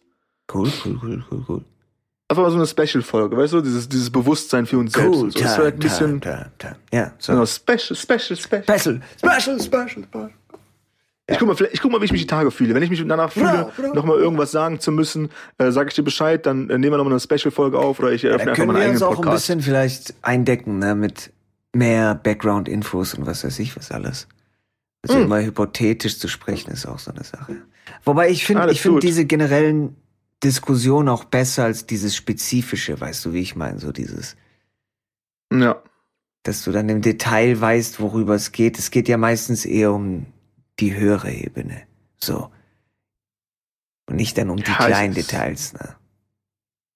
[0.52, 1.62] Cool, cool, cool, cool, cool.
[2.28, 3.62] Einfach mal so eine Special-Folge, weißt du?
[3.62, 5.22] Dieses, dieses Bewusstsein für uns selbst.
[5.22, 5.40] Und so.
[5.40, 6.22] Das wäre ein bisschen.
[6.92, 7.34] Ja, so.
[7.34, 8.64] Genau, special, special, special.
[8.64, 10.32] Special, special, special, special.
[11.32, 12.74] Ich guck, mal, ich guck mal, wie ich mich die Tage fühle.
[12.76, 16.46] Wenn ich mich danach fühle, nochmal irgendwas sagen zu müssen, äh, sage ich dir Bescheid,
[16.46, 18.76] dann äh, nehmen wir nochmal eine Special-Folge auf oder ich eröffne Da einfach können meinen
[18.78, 19.36] wir eigenen uns auch ein Podcast.
[19.48, 21.32] bisschen vielleicht eindecken, ne, mit
[21.74, 24.28] mehr Background-Infos und was weiß ich, was alles.
[25.04, 25.24] Also Hm.
[25.26, 27.56] immer hypothetisch zu sprechen ist auch so eine Sache.
[28.04, 29.96] Wobei ich finde, ich finde diese generellen
[30.44, 34.36] Diskussionen auch besser als dieses spezifische, weißt du, wie ich meine, so dieses,
[35.54, 35.82] Ja.
[36.44, 38.78] dass du dann im Detail weißt, worüber es geht.
[38.80, 40.26] Es geht ja meistens eher um
[40.82, 41.84] die höhere Ebene,
[42.20, 42.50] so.
[44.10, 45.96] Und nicht dann um die Ja, kleinen Details, ne.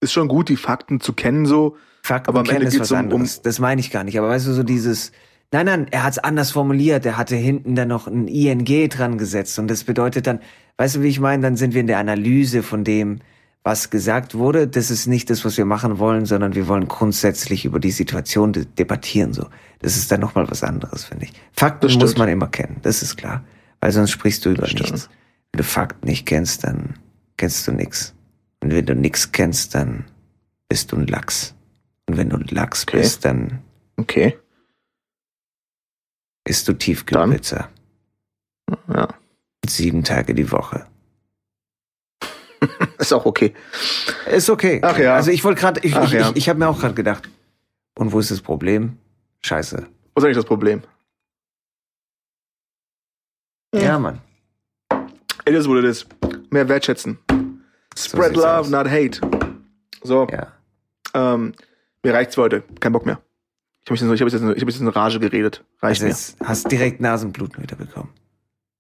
[0.02, 1.78] Ist schon gut, die Fakten zu kennen, so.
[2.04, 3.42] Fakten Aber am kennen Ende ist was um- anderes.
[3.42, 4.20] Das meine ich gar nicht.
[4.20, 5.12] Aber weißt du, so dieses,
[5.52, 7.06] nein, nein, er hat es anders formuliert.
[7.06, 9.58] Er hatte hinten dann noch ein ING dran gesetzt.
[9.58, 10.40] Und das bedeutet dann,
[10.78, 11.42] weißt du, wie ich meine?
[11.42, 13.20] Dann sind wir in der Analyse von dem,
[13.64, 14.68] was gesagt wurde.
[14.68, 18.54] Das ist nicht das, was wir machen wollen, sondern wir wollen grundsätzlich über die Situation
[18.54, 19.48] de debattieren, so.
[19.80, 21.34] Das ist dann nochmal was anderes, finde ich.
[21.54, 22.78] Fakten muss man immer kennen.
[22.84, 23.44] Das ist klar.
[23.86, 24.94] Weil sonst sprichst du über stimmt.
[24.94, 25.10] nichts.
[25.52, 26.98] Wenn du Fakten nicht kennst, dann
[27.38, 28.16] kennst du nix.
[28.62, 30.06] Und wenn du nix kennst, dann
[30.68, 31.54] bist du ein Lachs.
[32.10, 32.98] Und wenn du ein Lachs Okay.
[32.98, 33.62] bist, dann
[33.96, 34.40] Okay.
[36.46, 37.70] isst du Tiefkühlpizza.
[38.92, 39.08] Ja.
[39.68, 40.88] Sieben Tage die Woche.
[42.98, 43.54] Ist auch okay.
[44.32, 44.80] Ist okay.
[44.82, 45.14] Ach ja.
[45.16, 46.32] Also ich wollte gerade, ich, Ach ich, ja.
[46.32, 47.30] ich, ich habe mir auch gerade gedacht.
[48.00, 48.98] Und wo ist das Problem?
[49.44, 49.76] Scheiße.
[49.78, 50.82] Was ist eigentlich das Problem?
[53.76, 53.82] Ja.
[53.82, 54.20] Ja, Mann.
[55.46, 56.06] It is what it is.
[56.50, 57.18] Mehr wertschätzen.
[57.98, 58.70] Spread sieht's love, aus.
[58.70, 59.20] not hate.
[60.04, 60.48] So, Ja.
[61.14, 61.54] ähm,
[62.04, 62.64] mir reicht's für heute.
[62.80, 63.20] Kein Bock mehr.
[63.84, 65.64] Ich habe jetzt, ich hab jetzt, ich hab jetzt in Rage geredet.
[65.82, 66.10] Reicht Also mir.
[66.10, 68.10] jetzt hast direkt Nasenbluten wieder bekommen.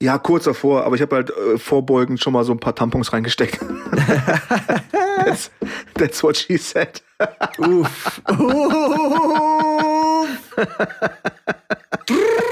[0.01, 3.13] Ja, kurz davor, aber ich habe halt äh, vorbeugend schon mal so ein paar Tampons
[3.13, 3.59] reingesteckt.
[5.25, 5.51] that's,
[5.93, 7.01] that's what she said.
[7.59, 8.21] Uff.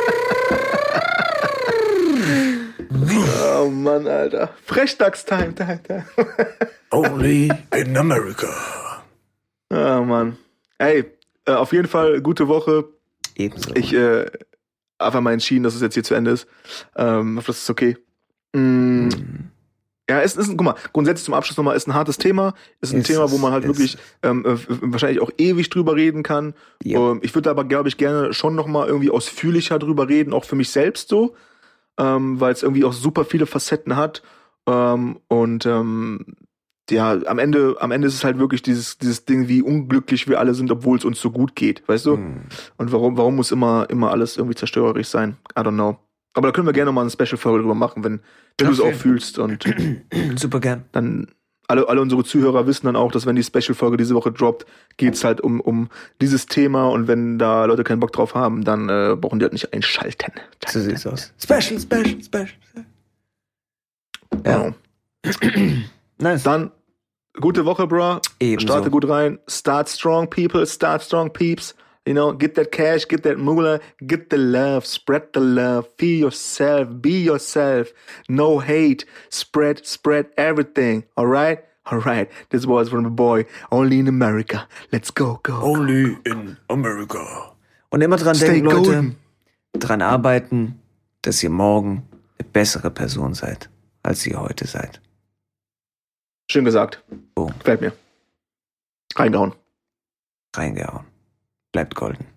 [3.63, 4.49] Oh Mann, Alter.
[4.65, 5.55] Frechdachs-Time.
[5.55, 6.05] time, time.
[6.91, 8.47] Only in America.
[9.69, 10.37] Oh Mann.
[10.77, 11.05] Ey,
[11.45, 12.85] äh, auf jeden Fall gute Woche.
[13.35, 13.71] Ebenso.
[13.75, 14.25] Ich äh,
[14.99, 16.47] einfach mal entschieden, dass es jetzt hier zu Ende ist.
[16.95, 17.97] Ähm, hoffe, das ist okay.
[18.53, 19.09] Mm,
[20.09, 22.93] Ja, es ist, ein- guck mal, grundsätzlich zum Abschluss nochmal, ist ein hartes Thema, ist
[22.93, 26.21] ein Ist Thema, wo man halt ist wirklich ähm, äh, wahrscheinlich auch ewig drüber reden
[26.23, 26.53] kann.
[26.83, 26.99] Ja.
[27.11, 30.55] Ähm, ich würde aber, glaube ich, gerne schon nochmal irgendwie ausführlicher drüber reden, auch für
[30.57, 31.35] mich selbst so,
[31.97, 34.23] ähm, weil es irgendwie auch super viele Facetten hat.
[34.67, 36.35] Ähm, und ähm,
[36.89, 40.39] ja, am Ende, am Ende ist es halt wirklich dieses, dieses Ding, wie unglücklich wir
[40.39, 42.17] alle sind, obwohl es uns so gut geht, weißt du?
[42.17, 42.41] Hm.
[42.77, 45.37] Und warum, warum muss immer, immer alles irgendwie zerstörerisch sein?
[45.57, 45.97] I don't know.
[46.33, 48.19] Aber da können wir gerne mal eine Special-Folge drüber machen, wenn,
[48.57, 49.39] wenn du es auch fühlst.
[49.39, 49.65] Und
[50.35, 50.85] Super gern.
[50.91, 51.27] dann,
[51.67, 54.65] alle, alle unsere Zuhörer wissen dann auch, dass wenn die Special-Folge diese Woche droppt,
[54.97, 55.89] geht's halt um, um
[56.21, 56.89] dieses Thema.
[56.89, 60.33] Und wenn da Leute keinen Bock drauf haben, dann äh, brauchen die halt nicht einschalten.
[60.67, 61.33] So sieht's aus.
[61.41, 62.49] Special, special, special.
[64.45, 64.57] Ja.
[64.63, 64.73] Genau.
[66.19, 66.43] Nice.
[66.43, 66.71] Dann,
[67.41, 68.19] gute Woche, bro.
[68.39, 68.67] Ebenso.
[68.67, 69.39] Starte gut rein.
[69.47, 70.65] Start strong, people.
[70.65, 71.75] Start strong, peeps.
[72.05, 76.17] You know, get that cash, get that moolah, get the love, spread the love, be
[76.19, 77.93] yourself, be yourself.
[78.27, 79.05] No hate.
[79.29, 81.05] Spread, spread everything.
[81.17, 81.63] Alright?
[81.89, 82.29] Alright.
[82.49, 83.45] This was from the boy.
[83.71, 84.67] Only in America.
[84.91, 85.61] Let's go, go.
[85.61, 87.53] Only in America.
[87.89, 89.15] Und immer dran Stay denken, Leute, golden.
[89.73, 90.79] dran arbeiten,
[91.21, 92.03] dass ihr morgen
[92.37, 93.69] eine bessere Person seid,
[94.01, 94.99] als ihr heute seid.
[96.51, 97.01] Schön gesagt.
[97.33, 97.53] Boom.
[97.59, 97.93] Gefällt mir.
[99.15, 99.53] Reingehauen.
[100.55, 101.12] Reingehauen.
[101.73, 102.32] Bleibt golden.